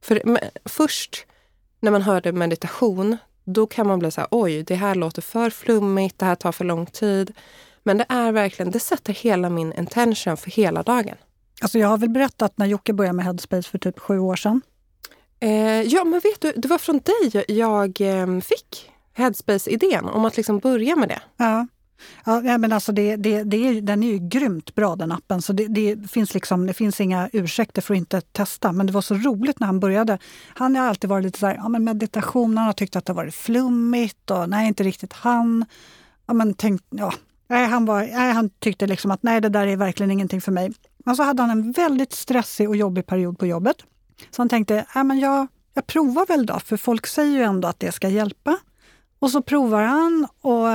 För 0.00 0.40
först 0.64 1.26
när 1.80 1.90
man 1.90 2.02
hörde 2.02 2.32
meditation, 2.32 3.16
då 3.52 3.66
kan 3.66 3.86
man 3.86 3.98
bli 3.98 4.10
så 4.10 4.20
här, 4.20 4.28
oj, 4.30 4.62
det 4.62 4.74
här 4.74 4.94
låter 4.94 5.22
för 5.22 5.50
flummigt, 5.50 6.18
det 6.18 6.26
här 6.26 6.34
tar 6.34 6.52
för 6.52 6.64
lång 6.64 6.86
tid. 6.86 7.32
Men 7.82 7.98
det 7.98 8.06
är 8.08 8.32
verkligen, 8.32 8.72
det 8.72 8.80
sätter 8.80 9.12
hela 9.12 9.50
min 9.50 9.72
intention 9.72 10.36
för 10.36 10.50
hela 10.50 10.82
dagen. 10.82 11.16
Alltså 11.62 11.78
jag 11.78 11.88
har 11.88 11.98
väl 11.98 12.10
berättat 12.10 12.58
när 12.58 12.66
Jocke 12.66 12.92
började 12.92 13.16
med 13.16 13.24
Headspace 13.24 13.70
för 13.70 13.78
typ 13.78 13.98
sju 13.98 14.18
år 14.18 14.36
sedan. 14.36 14.60
Eh, 15.40 15.82
ja, 15.82 16.04
men 16.04 16.20
vet 16.20 16.40
du, 16.40 16.52
det 16.56 16.68
var 16.68 16.78
från 16.78 17.00
dig 17.04 17.44
jag 17.48 18.00
eh, 18.00 18.40
fick 18.40 18.90
Headspace-idén 19.14 20.04
om 20.04 20.24
att 20.24 20.36
liksom 20.36 20.58
börja 20.58 20.96
med 20.96 21.08
det. 21.08 21.20
Ja. 21.36 21.66
Ja, 22.24 22.58
men 22.58 22.72
alltså 22.72 22.92
det, 22.92 23.16
det, 23.16 23.42
det 23.42 23.56
är, 23.56 23.80
den 23.80 24.02
är 24.02 24.08
ju 24.08 24.18
grymt 24.18 24.74
bra 24.74 24.96
den 24.96 25.12
appen. 25.12 25.42
Så 25.42 25.52
det, 25.52 25.66
det, 25.66 26.10
finns 26.10 26.34
liksom, 26.34 26.66
det 26.66 26.74
finns 26.74 27.00
inga 27.00 27.28
ursäkter 27.32 27.82
för 27.82 27.94
att 27.94 27.98
inte 27.98 28.20
testa. 28.20 28.72
Men 28.72 28.86
det 28.86 28.92
var 28.92 29.02
så 29.02 29.14
roligt 29.14 29.60
när 29.60 29.66
han 29.66 29.80
började. 29.80 30.18
Han 30.54 30.76
har 30.76 30.86
alltid 30.86 31.10
varit 31.10 31.24
lite 31.24 31.38
så 31.38 31.46
här, 31.46 31.54
ja, 31.54 31.68
men 31.68 31.84
meditation, 31.84 32.56
han 32.56 32.66
har 32.66 32.72
tyckt 32.72 32.96
att 32.96 33.06
det 33.06 33.12
varit 33.12 33.34
flummigt 33.34 34.30
och 34.30 34.48
nej, 34.48 34.68
inte 34.68 34.82
riktigt 34.82 35.12
han. 35.12 35.64
Ja, 36.26 36.34
men 36.34 36.54
tänk, 36.54 36.82
ja, 36.90 37.12
nej, 37.48 37.66
han, 37.66 37.84
var, 37.84 38.00
nej, 38.00 38.32
han 38.32 38.50
tyckte 38.50 38.86
liksom 38.86 39.10
att 39.10 39.22
nej, 39.22 39.40
det 39.40 39.48
där 39.48 39.66
är 39.66 39.76
verkligen 39.76 40.10
ingenting 40.10 40.40
för 40.40 40.52
mig. 40.52 40.72
Men 41.04 41.16
så 41.16 41.22
hade 41.22 41.42
han 41.42 41.50
en 41.50 41.72
väldigt 41.72 42.12
stressig 42.12 42.68
och 42.68 42.76
jobbig 42.76 43.06
period 43.06 43.38
på 43.38 43.46
jobbet. 43.46 43.76
Så 44.30 44.42
han 44.42 44.48
tänkte, 44.48 44.86
äh, 44.94 45.04
men 45.04 45.18
jag, 45.18 45.46
jag 45.74 45.86
provar 45.86 46.26
väl 46.26 46.46
då, 46.46 46.60
för 46.60 46.76
folk 46.76 47.06
säger 47.06 47.38
ju 47.38 47.42
ändå 47.42 47.68
att 47.68 47.80
det 47.80 47.92
ska 47.92 48.08
hjälpa. 48.08 48.58
Och 49.18 49.30
så 49.30 49.42
provar 49.42 49.82
han 49.82 50.26
och 50.40 50.68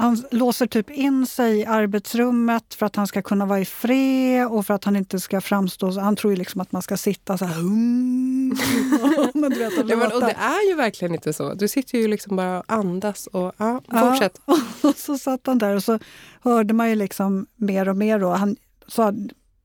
han 0.00 0.24
låser 0.30 0.66
typ 0.66 0.90
in 0.90 1.26
sig 1.26 1.58
i 1.58 1.64
arbetsrummet 1.64 2.74
för 2.74 2.86
att 2.86 2.96
han 2.96 3.06
ska 3.06 3.22
kunna 3.22 3.46
vara 3.46 3.60
i 3.60 3.64
fred 3.64 4.46
och 4.46 4.66
för 4.66 4.74
att 4.74 4.84
han 4.84 4.96
inte 4.96 5.20
ska 5.20 5.40
framstå... 5.40 6.00
Han 6.00 6.16
tror 6.16 6.32
ju 6.32 6.36
liksom 6.36 6.60
att 6.60 6.72
man 6.72 6.82
ska 6.82 6.96
sitta 6.96 7.38
så 7.38 7.44
här... 7.44 7.54
Hum, 7.54 8.48
men 9.34 9.50
du 9.50 9.58
vet, 9.58 9.72
ja, 9.88 9.96
men, 9.96 10.12
och 10.12 10.20
det 10.20 10.36
är 10.38 10.68
ju 10.68 10.74
verkligen 10.74 11.14
inte 11.14 11.32
så. 11.32 11.54
Du 11.54 11.68
sitter 11.68 11.98
ju 11.98 12.08
liksom 12.08 12.36
bara 12.36 12.58
och 12.58 12.64
andas 12.68 13.26
och 13.26 13.52
ja, 13.56 13.80
fortsätt. 13.90 14.40
Ja, 14.46 14.58
och 14.88 14.96
så 14.96 15.18
satt 15.18 15.46
han 15.46 15.58
där 15.58 15.76
och 15.76 15.84
så 15.84 15.98
hörde 16.42 16.74
man 16.74 16.88
ju 16.88 16.94
liksom 16.94 17.46
mer 17.56 17.88
och 17.88 17.96
mer. 17.96 18.18
Då. 18.18 18.30
Han 18.30 18.56
sa 18.86 19.12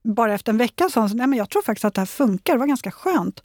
bara 0.02 0.34
efter 0.34 0.52
en 0.52 0.58
vecka 0.58 0.88
sa 0.88 1.00
han 1.00 1.08
så, 1.10 1.16
nej 1.16 1.26
men 1.26 1.38
jag 1.38 1.50
tror 1.50 1.62
faktiskt 1.62 1.84
att 1.84 1.94
det 1.94 2.00
här 2.00 2.06
funkar, 2.06 2.52
det 2.52 2.58
var 2.58 2.66
ganska 2.66 2.90
skönt. 2.90 3.42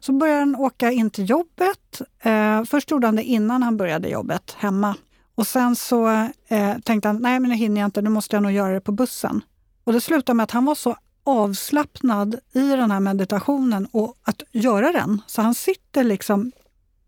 Så 0.00 0.12
började 0.12 0.40
han 0.40 0.56
åka 0.56 0.92
in 0.92 1.10
till 1.10 1.30
jobbet. 1.30 2.02
Eh, 2.22 2.64
först 2.64 2.90
gjorde 2.90 3.06
han 3.06 3.16
det 3.16 3.24
innan 3.24 3.62
han 3.62 3.76
började 3.76 4.08
jobbet 4.08 4.56
hemma. 4.58 4.96
Och 5.42 5.46
sen 5.46 5.76
så 5.76 6.08
eh, 6.48 6.78
tänkte 6.84 7.08
han, 7.08 7.16
nej 7.16 7.40
men 7.40 7.50
nu 7.50 7.56
hinner 7.56 7.80
jag 7.80 7.88
inte, 7.88 8.02
nu 8.02 8.10
måste 8.10 8.36
jag 8.36 8.42
nog 8.42 8.52
göra 8.52 8.72
det 8.72 8.80
på 8.80 8.92
bussen. 8.92 9.40
Och 9.84 9.92
det 9.92 10.00
slutade 10.00 10.34
med 10.36 10.44
att 10.44 10.50
han 10.50 10.64
var 10.64 10.74
så 10.74 10.96
avslappnad 11.24 12.34
i 12.52 12.68
den 12.68 12.90
här 12.90 13.00
meditationen 13.00 13.86
och 13.92 14.16
att 14.22 14.42
göra 14.52 14.92
den. 14.92 15.20
Så 15.26 15.42
han 15.42 15.54
sitter 15.54 16.04
liksom 16.04 16.52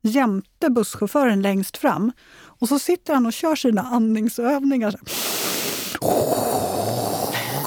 jämte 0.02 0.70
busschauffören 0.70 1.42
längst 1.42 1.76
fram. 1.76 2.12
Och 2.36 2.68
så 2.68 2.78
sitter 2.78 3.14
han 3.14 3.26
och 3.26 3.32
kör 3.32 3.56
sina 3.56 3.82
andningsövningar. 3.82 4.94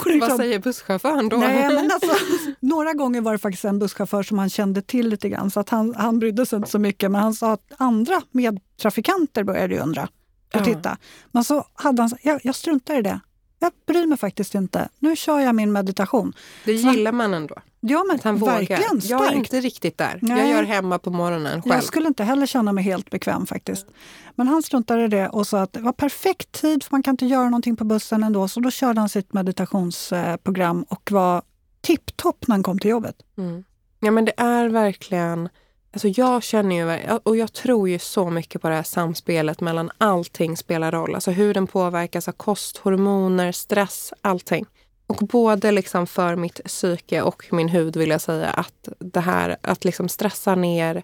Liksom. 0.06 0.28
Vad 0.28 0.36
säger 0.36 0.58
busschauffören 0.58 1.28
då? 1.28 1.36
Nej, 1.36 1.74
men 1.74 1.90
alltså, 1.94 2.16
några 2.60 2.92
gånger 2.94 3.20
var 3.20 3.32
det 3.32 3.38
faktiskt 3.38 3.64
en 3.64 3.78
busschaufför 3.78 4.22
som 4.22 4.38
han 4.38 4.50
kände 4.50 4.82
till 4.82 5.08
lite 5.08 5.28
grann, 5.28 5.50
så 5.50 5.60
att 5.60 5.68
han, 5.68 5.94
han 5.94 6.18
brydde 6.18 6.46
sig 6.46 6.56
inte 6.56 6.70
så 6.70 6.78
mycket. 6.78 7.10
Men 7.10 7.20
han 7.20 7.34
sa 7.34 7.52
att 7.52 7.72
andra 7.76 8.22
medtrafikanter 8.30 9.44
började 9.44 9.78
undra 9.78 10.08
och 10.54 10.64
titta. 10.64 10.96
Men 11.32 11.44
så 11.44 11.64
hade 11.74 12.02
han 12.02 12.10
jag, 12.22 12.40
jag 12.42 12.54
struntar 12.54 12.98
i 12.98 13.02
det. 13.02 13.20
Jag 13.58 13.72
bryr 13.86 14.06
mig 14.06 14.18
faktiskt 14.18 14.54
inte. 14.54 14.88
Nu 14.98 15.16
kör 15.16 15.40
jag 15.40 15.54
min 15.54 15.72
meditation. 15.72 16.32
Det 16.64 16.72
gillar 16.72 17.12
man 17.12 17.34
ändå. 17.34 17.54
Ja, 17.80 18.04
men 18.08 18.20
han 18.24 18.38
verkligen 18.38 18.82
starkt. 18.82 19.04
Jag 19.04 19.26
är 19.26 19.32
inte 19.32 19.60
riktigt 19.60 19.98
där. 19.98 20.18
Nej. 20.22 20.38
Jag 20.38 20.48
gör 20.48 20.62
hemma 20.62 20.98
på 20.98 21.10
morgonen 21.10 21.62
själv. 21.62 21.74
Jag 21.74 21.84
skulle 21.84 22.06
inte 22.08 22.24
heller 22.24 22.46
känna 22.46 22.72
mig 22.72 22.84
helt 22.84 23.10
bekväm 23.10 23.46
faktiskt. 23.46 23.86
Men 24.34 24.48
han 24.48 24.62
struntade 24.62 25.04
i 25.04 25.08
det 25.08 25.28
och 25.28 25.46
sa 25.46 25.60
att 25.60 25.72
det 25.72 25.80
var 25.80 25.92
perfekt 25.92 26.52
tid 26.52 26.84
för 26.84 26.92
man 26.92 27.02
kan 27.02 27.12
inte 27.12 27.26
göra 27.26 27.44
någonting 27.44 27.76
på 27.76 27.84
bussen 27.84 28.24
ändå. 28.24 28.48
Så 28.48 28.60
då 28.60 28.70
körde 28.70 29.00
han 29.00 29.08
sitt 29.08 29.32
meditationsprogram 29.32 30.82
och 30.82 31.12
var 31.12 31.42
tipptopp 31.80 32.46
när 32.46 32.54
han 32.54 32.62
kom 32.62 32.78
till 32.78 32.90
jobbet. 32.90 33.16
Mm. 33.38 33.64
Ja 34.00 34.10
men 34.10 34.24
det 34.24 34.32
är 34.36 34.68
verkligen 34.68 35.48
Alltså 35.92 36.08
jag 36.08 36.42
känner 36.42 36.76
ju, 36.76 37.18
och 37.22 37.36
jag 37.36 37.52
tror 37.52 37.88
ju 37.88 37.98
så 37.98 38.30
mycket 38.30 38.62
på 38.62 38.68
det 38.68 38.74
här 38.74 38.82
samspelet 38.82 39.60
mellan 39.60 39.90
allting 39.98 40.56
spelar 40.56 40.92
roll. 40.92 41.14
Alltså 41.14 41.30
hur 41.30 41.54
den 41.54 41.66
påverkas 41.66 42.28
av 42.28 42.32
kost, 42.32 42.76
hormoner, 42.76 43.52
stress, 43.52 44.12
allting. 44.20 44.66
Och 45.06 45.16
både 45.16 45.70
liksom 45.70 46.06
för 46.06 46.36
mitt 46.36 46.64
psyke 46.64 47.22
och 47.22 47.44
min 47.50 47.68
hud 47.68 47.96
vill 47.96 48.10
jag 48.10 48.20
säga 48.20 48.50
att 48.50 48.88
det 48.98 49.20
här 49.20 49.56
att 49.60 49.84
liksom 49.84 50.08
stressa 50.08 50.54
ner, 50.54 51.02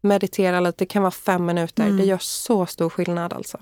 meditera 0.00 0.60
lite, 0.60 0.78
det 0.78 0.86
kan 0.86 1.02
vara 1.02 1.10
fem 1.10 1.46
minuter. 1.46 1.84
Mm. 1.84 1.96
Det 1.96 2.04
gör 2.04 2.18
så 2.20 2.66
stor 2.66 2.90
skillnad 2.90 3.32
alltså. 3.32 3.58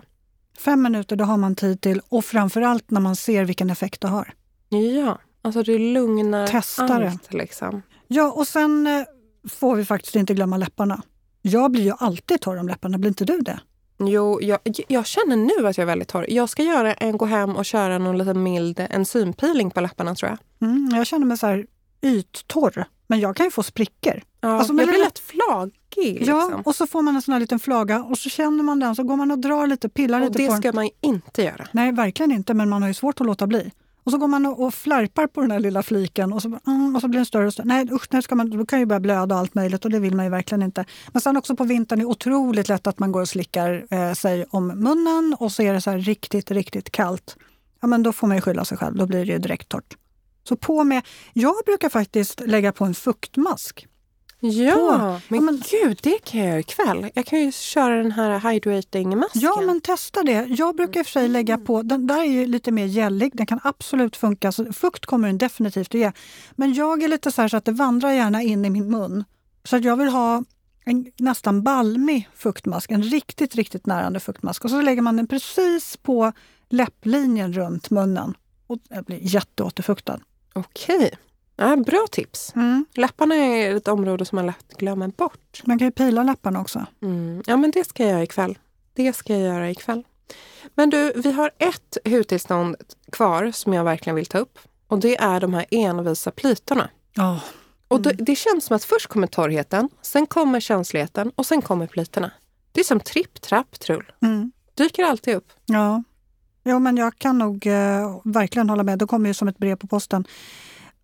Fem 0.59 0.83
minuter, 0.83 1.17
det 1.17 1.25
har 1.25 1.37
man 1.37 1.55
tid 1.55 1.81
till 1.81 2.01
och 2.09 2.25
framförallt 2.25 2.91
när 2.91 3.01
man 3.01 3.17
ser 3.17 3.45
vilken 3.45 3.71
effekt 3.71 4.01
det 4.01 4.09
har. 4.09 4.33
Ja, 4.69 5.19
alltså 5.43 5.63
det 5.63 5.79
lugnar 5.79 6.47
Testa 6.47 6.83
allt. 6.83 7.31
Det. 7.31 7.37
Liksom. 7.37 7.83
Ja, 8.07 8.33
och 8.33 8.49
sen 8.49 8.87
eh, 8.87 9.05
får 9.49 9.77
vi 9.77 9.85
faktiskt 9.85 10.17
inte 10.17 10.35
glömma 10.35 10.57
läpparna. 10.57 11.03
Jag 11.43 11.71
blir 11.71 11.83
ju 11.83 11.93
alltid 11.99 12.41
torr 12.41 12.57
om 12.57 12.69
läpparna, 12.69 12.99
blir 12.99 13.09
inte 13.09 13.25
du 13.25 13.39
det? 13.39 13.61
Jo, 13.99 14.43
jag, 14.43 14.59
jag 14.89 15.07
känner 15.07 15.37
nu 15.37 15.69
att 15.69 15.79
jag 15.79 15.83
är 15.83 15.87
väldigt 15.87 16.09
torr. 16.09 16.27
Jag 16.29 16.49
ska 16.49 16.63
göra 16.63 16.95
en, 16.95 17.17
gå 17.17 17.25
hem 17.25 17.57
och 17.57 17.65
köra 17.65 17.99
någon 17.99 18.19
liten 18.19 18.43
mild 18.43 18.87
enzympeeling 18.91 19.71
på 19.71 19.81
läpparna 19.81 20.15
tror 20.15 20.31
jag. 20.31 20.69
Mm, 20.69 20.91
jag 20.95 21.07
känner 21.07 21.27
mig 21.27 21.39
så 21.39 21.47
här 21.47 21.67
yttorr, 22.03 22.85
men 23.07 23.21
jag 23.21 23.37
kan 23.37 23.47
ju 23.47 23.51
få 23.51 23.63
sprickor. 23.63 24.23
Ja, 24.41 24.49
alltså, 24.49 24.75
jag 24.75 24.89
blir 24.89 24.99
lätt 24.99 25.19
flagig. 25.19 26.19
Liksom. 26.19 26.35
Ja, 26.35 26.63
och 26.65 26.77
så 26.77 26.87
får 26.87 27.03
man 27.03 27.17
en 27.17 27.23
sån 27.23 27.33
här 27.33 27.41
liten 27.41 27.59
flaga 27.59 28.03
och 28.03 28.19
så 28.19 28.29
känner 28.29 28.65
man 28.65 28.81
den, 28.81 28.97
så 28.97 29.03
går 29.03 29.17
man 29.17 29.31
och 29.31 29.39
drar 29.39 29.67
lite, 29.67 29.89
pillar 29.89 30.21
och 30.21 30.27
lite 30.27 30.39
på 30.39 30.39
den. 30.39 30.61
det 30.61 30.69
ska 30.69 30.73
man 30.73 30.91
inte 31.01 31.43
göra. 31.43 31.69
Nej, 31.73 31.93
verkligen 31.93 32.33
inte, 32.33 32.55
men 32.55 32.69
man 32.69 32.83
har 32.83 32.89
ju 32.89 32.95
svårt 32.95 33.21
att 33.21 33.27
låta 33.27 33.47
bli. 33.47 33.73
Och 34.07 34.13
så 34.13 34.19
går 34.19 34.29
man 34.29 34.47
och, 34.47 34.75
flärpar 34.75 35.27
på 35.27 35.41
den 35.41 35.51
här 35.51 35.61
lilla 35.61 35.83
fliken 35.83 36.33
och 36.33 36.43
så, 36.43 36.59
mm, 36.67 36.97
och 36.97 37.01
så 37.01 37.09
blir 37.09 37.19
den 37.19 37.27
större 37.27 37.47
och 37.47 37.53
större. 37.53 37.67
Nej 37.67 37.89
usch, 37.93 38.07
nu 38.11 38.23
ska 38.23 38.35
man, 38.35 38.51
då 38.51 38.67
kan 38.67 38.79
ju 38.79 38.87
börja 38.87 39.01
blöda 39.01 39.35
och 39.35 39.41
allt 39.41 39.55
möjligt 39.55 39.85
och 39.85 39.91
det 39.91 39.99
vill 39.99 40.15
man 40.15 40.25
ju 40.25 40.31
verkligen 40.31 40.63
inte. 40.63 40.85
Men 41.13 41.23
sen 41.23 41.37
också 41.37 41.57
på 41.57 41.65
vintern 41.65 41.99
är 41.99 42.05
det 42.05 42.11
otroligt 42.11 42.69
lätt 42.69 42.87
att 42.87 42.99
man 42.99 43.13
går 43.13 43.21
och 43.21 43.29
slickar 43.29 43.87
eh, 43.91 44.13
sig 44.13 44.45
om 44.51 44.67
munnen 44.67 45.37
och 45.39 45.53
så 45.53 45.63
är 45.63 45.73
det 45.73 45.81
så 45.81 45.93
riktigt, 45.93 46.51
riktigt 46.51 46.91
kallt. 46.91 47.37
Ja, 47.81 47.89
men 47.89 48.03
då 48.03 48.13
får 48.13 48.27
man 48.27 48.37
ju 48.37 48.41
skylla 48.41 48.65
sig 48.65 48.79
själv, 48.79 48.97
då 48.97 49.07
blir 49.07 49.27
det 49.27 49.33
ju 49.33 49.39
direkt 49.39 49.69
torrt. 49.69 49.97
Så 50.49 50.57
på 50.57 50.85
med, 50.85 51.03
jag 51.33 51.55
brukar 51.67 51.89
faktiskt 51.89 52.41
lägga 52.41 52.73
på 52.73 52.85
en 52.85 52.95
fuktmask. 52.95 53.87
Ja, 54.41 54.75
på. 54.75 54.99
men, 55.29 55.39
ja, 55.39 55.41
men 55.41 55.63
gud, 55.71 55.99
det 56.03 56.25
kan 56.25 56.41
jag 56.41 56.49
göra 56.49 56.61
ikväll. 56.61 57.11
Jag 57.15 57.27
kan 57.27 57.41
ju 57.41 57.53
köra 57.53 57.97
den 57.97 58.13
här 58.13 58.53
hydrating-masken. 58.53 59.43
Ja, 59.43 59.61
men 59.61 59.81
testa 59.81 60.23
det. 60.23 60.47
Jag 60.49 60.77
brukar 60.77 61.01
i 61.01 61.03
och 61.03 61.07
för 61.07 61.13
sig 61.13 61.29
lägga 61.29 61.59
på, 61.59 61.83
den 61.83 62.07
där 62.07 62.21
är 62.21 62.25
ju 62.25 62.47
lite 62.47 62.71
mer 62.71 62.85
gällig, 62.85 63.37
den 63.37 63.47
kan 63.47 63.61
absolut 63.63 64.17
funka. 64.17 64.53
Så 64.53 64.73
fukt 64.73 65.07
kommer 65.07 65.29
den 65.29 65.39
definitivt 65.39 65.89
att 65.89 66.01
ge. 66.01 66.13
Men 66.53 66.75
jag 66.75 67.03
är 67.03 67.09
lite 67.09 67.33
så 67.33 67.43
här 67.43 67.49
så 67.49 67.57
att 67.57 67.65
det 67.65 67.73
vandrar 67.73 68.11
gärna 68.11 68.43
in 68.43 68.65
i 68.65 68.71
min 68.71 68.91
mun. 68.91 69.25
Så 69.65 69.77
att 69.77 69.85
jag 69.85 69.97
vill 69.97 70.09
ha 70.09 70.45
en 70.85 71.13
nästan 71.19 71.63
balmig 71.63 72.29
fuktmask, 72.35 72.91
en 72.91 73.03
riktigt, 73.03 73.55
riktigt 73.55 73.87
närande 73.87 74.21
fuktmask. 74.21 74.65
Och 74.65 74.71
så 74.71 74.81
lägger 74.81 75.03
man 75.03 75.17
den 75.17 75.27
precis 75.27 75.97
på 75.97 76.33
läpplinjen 76.69 77.53
runt 77.53 77.91
munnen. 77.91 78.35
Och 78.67 78.79
den 78.89 79.05
blir 79.05 79.19
jätteåterfuktad. 79.21 80.21
Okej. 80.53 81.11
Ja, 81.57 81.77
bra 81.77 82.07
tips. 82.11 82.53
Mm. 82.57 82.87
Läpparna 82.95 83.35
är 83.35 83.77
ett 83.77 83.89
område 83.89 84.25
som 84.25 84.37
man 84.37 84.47
lätt 84.47 84.77
glömmer 84.79 85.09
bort. 85.09 85.63
Man 85.65 85.79
kan 85.79 85.87
ju 85.87 85.93
pila 85.93 86.23
läpparna 86.23 86.61
också. 86.61 86.87
Mm. 87.03 87.43
Ja, 87.47 87.57
men 87.57 87.71
det 87.71 87.85
ska 87.85 88.03
jag 88.03 88.13
göra 88.13 88.23
ikväll. 88.23 88.59
Det 88.95 89.13
ska 89.13 89.33
jag 89.33 89.43
göra 89.43 89.71
ikväll. 89.71 90.05
Men 90.75 90.91
du, 90.91 91.13
vi 91.17 91.33
har 91.33 91.51
ett 91.59 91.99
hudtillstånd 92.05 92.77
kvar 93.13 93.51
som 93.51 93.73
jag 93.73 93.85
verkligen 93.85 94.17
vill 94.17 94.27
ta 94.27 94.39
upp. 94.39 94.59
Och 94.89 94.99
det 94.99 95.17
är 95.17 95.41
de 95.41 95.55
här 95.55 95.67
envisa 95.71 96.31
plitorna. 96.31 96.91
Oh. 97.17 97.25
Mm. 97.25 97.39
Och 97.89 98.01
det, 98.01 98.13
det, 98.13 98.37
känns 98.37 98.65
som 98.65 98.77
att 98.77 98.85
först 98.85 99.07
kommer 99.07 99.27
torrheten, 99.27 99.89
sen 100.03 100.27
kommer 100.27 100.61
känsligheten 100.61 101.33
och 101.35 101.47
sen 101.47 101.63
kommer 101.63 101.87
plitorna. 101.87 102.31
Det 102.73 102.81
är 102.81 102.85
som 102.85 103.01
tripp, 103.01 103.41
trapp, 103.41 103.81
trull. 103.81 104.13
Mm. 104.23 104.53
Dyker 104.75 105.05
alltid 105.05 105.35
upp. 105.35 105.53
Ja. 105.67 106.03
ja, 106.63 106.79
men 106.79 106.97
jag 106.97 107.19
kan 107.19 107.39
nog 107.39 107.67
eh, 107.67 108.21
verkligen 108.25 108.71
hålla 108.71 108.83
med. 108.83 108.99
Det 108.99 109.07
kommer 109.07 109.29
ju 109.29 109.35
som 109.35 109.49
ett 109.49 109.59
brev 109.59 109.77
på 109.77 109.87
posten. 109.87 110.25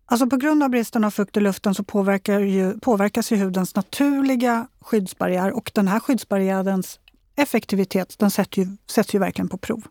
Alltså 0.05 0.27
på 0.27 0.37
grund 0.37 0.63
av 0.63 0.69
bristen 0.69 1.03
av 1.03 1.11
fukt 1.11 1.37
i 1.37 1.39
luften 1.39 1.75
så 1.75 1.83
påverkar 1.83 2.39
ju, 2.39 2.79
påverkas 2.79 3.31
ju 3.31 3.35
hudens 3.35 3.75
naturliga 3.75 4.67
skyddsbarriär 4.81 5.51
och 5.51 5.71
den 5.73 5.87
här 5.87 5.99
skyddsbarriärens 5.99 6.99
effektivitet 7.35 8.15
den 8.19 8.31
sätts 8.31 8.57
ju, 8.57 8.67
sätts 8.89 9.15
ju 9.15 9.19
verkligen 9.19 9.49
på 9.49 9.57
prov. 9.57 9.83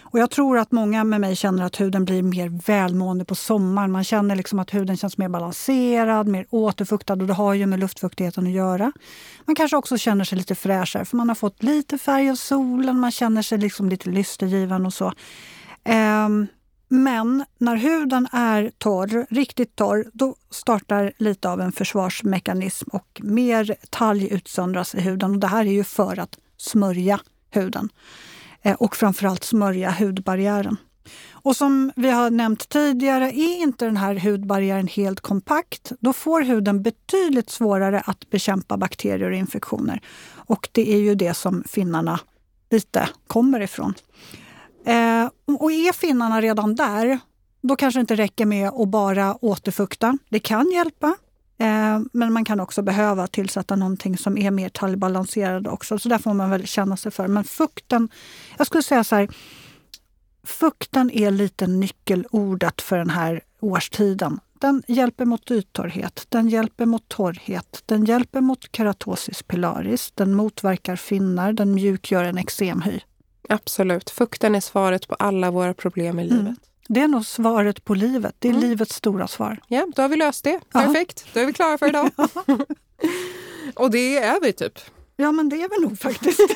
Och 0.00 0.18
jag 0.18 0.30
tror 0.30 0.58
att 0.58 0.72
många 0.72 1.04
med 1.04 1.20
mig 1.20 1.36
känner 1.36 1.64
att 1.64 1.80
huden 1.80 2.04
blir 2.04 2.22
mer 2.22 2.48
välmående 2.66 3.24
på 3.24 3.34
sommaren. 3.34 3.92
Man 3.92 4.04
känner 4.04 4.36
liksom 4.36 4.58
att 4.58 4.74
huden 4.74 4.96
känns 4.96 5.18
mer 5.18 5.28
balanserad, 5.28 6.28
mer 6.28 6.46
återfuktad 6.50 7.12
och 7.12 7.26
det 7.26 7.32
har 7.32 7.54
ju 7.54 7.66
med 7.66 7.80
luftfuktigheten 7.80 8.46
att 8.46 8.52
göra. 8.52 8.92
Man 9.44 9.54
kanske 9.54 9.76
också 9.76 9.98
känner 9.98 10.24
sig 10.24 10.38
lite 10.38 10.54
fräschare 10.54 11.04
för 11.04 11.16
man 11.16 11.28
har 11.28 11.34
fått 11.34 11.62
lite 11.62 11.98
färg 11.98 12.30
av 12.30 12.34
solen, 12.34 13.00
man 13.00 13.10
känner 13.10 13.42
sig 13.42 13.58
liksom 13.58 13.88
lite 13.88 14.10
lystergiven 14.10 14.86
och 14.86 14.94
så. 14.94 15.12
Um, 16.26 16.46
men 16.92 17.44
när 17.58 17.76
huden 17.76 18.28
är 18.32 18.72
torr, 18.78 19.26
riktigt 19.30 19.76
torr, 19.76 20.10
då 20.12 20.36
startar 20.50 21.12
lite 21.16 21.50
av 21.50 21.60
en 21.60 21.72
försvarsmekanism 21.72 22.88
och 22.92 23.20
mer 23.24 23.76
talg 23.90 24.28
utsöndras 24.32 24.94
i 24.94 25.00
huden. 25.00 25.30
Och 25.30 25.38
det 25.38 25.46
här 25.46 25.66
är 25.66 25.72
ju 25.72 25.84
för 25.84 26.18
att 26.18 26.38
smörja 26.56 27.20
huden 27.50 27.88
eh, 28.62 28.74
och 28.74 28.96
framförallt 28.96 29.44
smörja 29.44 29.90
hudbarriären. 29.90 30.76
Och 31.30 31.56
som 31.56 31.92
vi 31.96 32.10
har 32.10 32.30
nämnt 32.30 32.68
tidigare, 32.68 33.32
är 33.32 33.62
inte 33.62 33.84
den 33.84 33.96
här 33.96 34.14
hudbarriären 34.14 34.88
helt 34.88 35.20
kompakt, 35.20 35.92
då 36.00 36.12
får 36.12 36.42
huden 36.42 36.82
betydligt 36.82 37.50
svårare 37.50 38.02
att 38.06 38.30
bekämpa 38.30 38.76
bakterier 38.76 39.30
och 39.30 39.36
infektioner. 39.36 40.00
Och 40.34 40.68
det 40.72 40.94
är 40.94 40.98
ju 40.98 41.14
det 41.14 41.34
som 41.34 41.64
finnarna 41.68 42.20
lite 42.70 43.08
kommer 43.26 43.60
ifrån. 43.60 43.94
Eh, 44.84 45.28
och 45.58 45.72
är 45.72 45.92
finnarna 45.92 46.40
redan 46.40 46.74
där, 46.74 47.20
då 47.60 47.76
kanske 47.76 47.98
det 47.98 48.00
inte 48.00 48.14
räcker 48.16 48.46
med 48.46 48.68
att 48.68 48.88
bara 48.88 49.44
återfukta. 49.44 50.18
Det 50.28 50.38
kan 50.38 50.70
hjälpa, 50.70 51.06
eh, 51.58 52.00
men 52.12 52.32
man 52.32 52.44
kan 52.44 52.60
också 52.60 52.82
behöva 52.82 53.26
tillsätta 53.26 53.76
någonting 53.76 54.18
som 54.18 54.38
är 54.38 54.50
mer 54.50 54.68
talgbalanserad 54.68 55.66
också. 55.66 55.98
Så 55.98 56.08
där 56.08 56.18
får 56.18 56.34
man 56.34 56.50
väl 56.50 56.66
känna 56.66 56.96
sig 56.96 57.12
för. 57.12 57.28
Men 57.28 57.44
fukten, 57.44 58.08
jag 58.58 58.66
skulle 58.66 58.82
säga 58.82 59.04
så 59.04 59.16
här, 59.16 59.28
fukten 60.44 61.10
är 61.10 61.30
lite 61.30 61.66
nyckelordet 61.66 62.82
för 62.82 62.98
den 62.98 63.10
här 63.10 63.40
årstiden. 63.60 64.40
Den 64.60 64.82
hjälper 64.88 65.24
mot 65.24 65.50
yttorrhet, 65.50 66.26
den 66.28 66.48
hjälper 66.48 66.86
mot 66.86 67.08
torrhet, 67.08 67.82
den 67.86 68.04
hjälper 68.04 68.40
mot 68.40 68.76
keratosis 68.76 69.42
pilaris, 69.42 70.12
den 70.14 70.34
motverkar 70.34 70.96
finnar, 70.96 71.52
den 71.52 71.74
mjukgör 71.74 72.24
en 72.24 72.38
eksemhy. 72.38 73.00
Absolut. 73.48 74.10
Fukten 74.10 74.54
är 74.54 74.60
svaret 74.60 75.08
på 75.08 75.14
alla 75.14 75.50
våra 75.50 75.74
problem 75.74 76.18
i 76.18 76.22
mm. 76.22 76.36
livet. 76.36 76.58
Det 76.88 77.00
är 77.00 77.08
nog 77.08 77.26
svaret 77.26 77.84
på 77.84 77.94
livet. 77.94 78.34
Det 78.38 78.48
är 78.48 78.52
mm. 78.52 78.68
livets 78.68 78.94
stora 78.94 79.28
svar. 79.28 79.58
Ja, 79.68 79.86
då 79.96 80.02
har 80.02 80.08
vi 80.08 80.16
löst 80.16 80.44
det. 80.44 80.60
Perfekt. 80.72 81.26
Då 81.32 81.40
är 81.40 81.46
vi 81.46 81.52
klara 81.52 81.78
för 81.78 81.88
idag. 81.88 82.10
Och 83.74 83.90
det 83.90 84.18
är 84.18 84.40
vi 84.40 84.52
typ. 84.52 84.78
Ja, 85.16 85.32
men 85.32 85.48
det 85.48 85.62
är 85.62 85.68
vi 85.68 85.86
nog 85.86 85.98
faktiskt. 85.98 86.40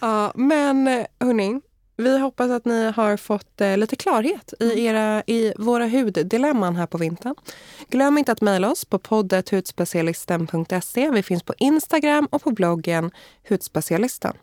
ja, 0.00 0.32
men 0.34 0.86
hörni, 1.20 1.60
vi 1.98 2.18
hoppas 2.18 2.50
att 2.50 2.64
ni 2.64 2.90
har 2.90 3.16
fått 3.16 3.60
eh, 3.60 3.76
lite 3.76 3.96
klarhet 3.96 4.54
i, 4.60 4.64
mm. 4.64 4.78
era, 4.78 5.22
i 5.26 5.52
våra 5.56 5.86
huddilemman 5.86 6.76
här 6.76 6.86
på 6.86 6.98
vintern. 6.98 7.34
Glöm 7.88 8.18
inte 8.18 8.32
att 8.32 8.40
mejla 8.40 8.70
oss 8.70 8.84
på 8.84 8.98
poddet 8.98 9.50
hudspecialisten.se. 9.50 11.10
Vi 11.10 11.22
finns 11.22 11.42
på 11.42 11.54
Instagram 11.58 12.28
och 12.30 12.42
på 12.42 12.50
bloggen 12.50 13.10
Hudspecialisten. 13.48 14.36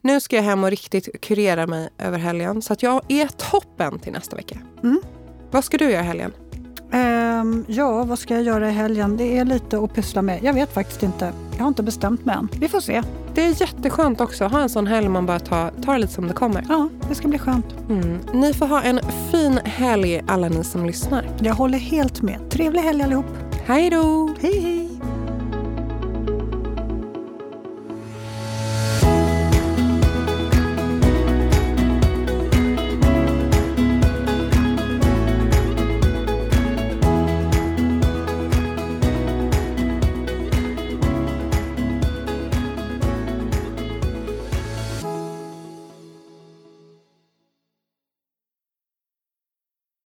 Nu 0.00 0.20
ska 0.20 0.36
jag 0.36 0.42
hem 0.42 0.64
och 0.64 0.70
riktigt 0.70 1.20
kurera 1.20 1.66
mig 1.66 1.88
över 1.98 2.18
helgen 2.18 2.62
så 2.62 2.72
att 2.72 2.82
jag 2.82 3.02
är 3.08 3.28
toppen 3.28 3.98
till 3.98 4.12
nästa 4.12 4.36
vecka. 4.36 4.58
Mm. 4.82 5.00
Vad 5.50 5.64
ska 5.64 5.78
du 5.78 5.90
göra 5.90 6.02
helgen? 6.02 6.32
Um, 6.92 7.64
ja, 7.68 8.04
vad 8.04 8.18
ska 8.18 8.34
jag 8.34 8.42
göra 8.42 8.68
i 8.68 8.72
helgen? 8.72 9.16
Det 9.16 9.38
är 9.38 9.44
lite 9.44 9.78
att 9.78 9.94
pyssla 9.94 10.22
med. 10.22 10.44
Jag 10.44 10.52
vet 10.54 10.72
faktiskt 10.72 11.02
inte. 11.02 11.32
Jag 11.52 11.60
har 11.60 11.68
inte 11.68 11.82
bestämt 11.82 12.24
mig 12.24 12.36
än. 12.36 12.48
Vi 12.52 12.68
får 12.68 12.80
se. 12.80 13.02
Det 13.34 13.44
är 13.44 13.60
jätteskönt 13.60 14.20
också 14.20 14.44
att 14.44 14.52
ha 14.52 14.60
en 14.60 14.68
sån 14.68 14.86
helg 14.86 15.08
man 15.08 15.26
bara 15.26 15.38
tar, 15.38 15.70
tar 15.70 15.98
lite 15.98 16.12
som 16.12 16.28
det 16.28 16.34
kommer. 16.34 16.64
Ja, 16.68 16.88
det 17.08 17.14
ska 17.14 17.28
bli 17.28 17.38
skönt. 17.38 17.66
Mm. 17.88 18.18
Ni 18.34 18.54
får 18.54 18.66
ha 18.66 18.82
en 18.82 19.00
fin 19.30 19.60
helg 19.64 20.22
alla 20.26 20.48
ni 20.48 20.64
som 20.64 20.86
lyssnar. 20.86 21.28
Jag 21.42 21.54
håller 21.54 21.78
helt 21.78 22.22
med. 22.22 22.50
Trevlig 22.50 22.80
helg 22.80 23.02
allihop. 23.02 23.26
Hej 23.66 23.90
då! 23.90 24.34
Hej 24.40 24.60
hej! 24.60 25.15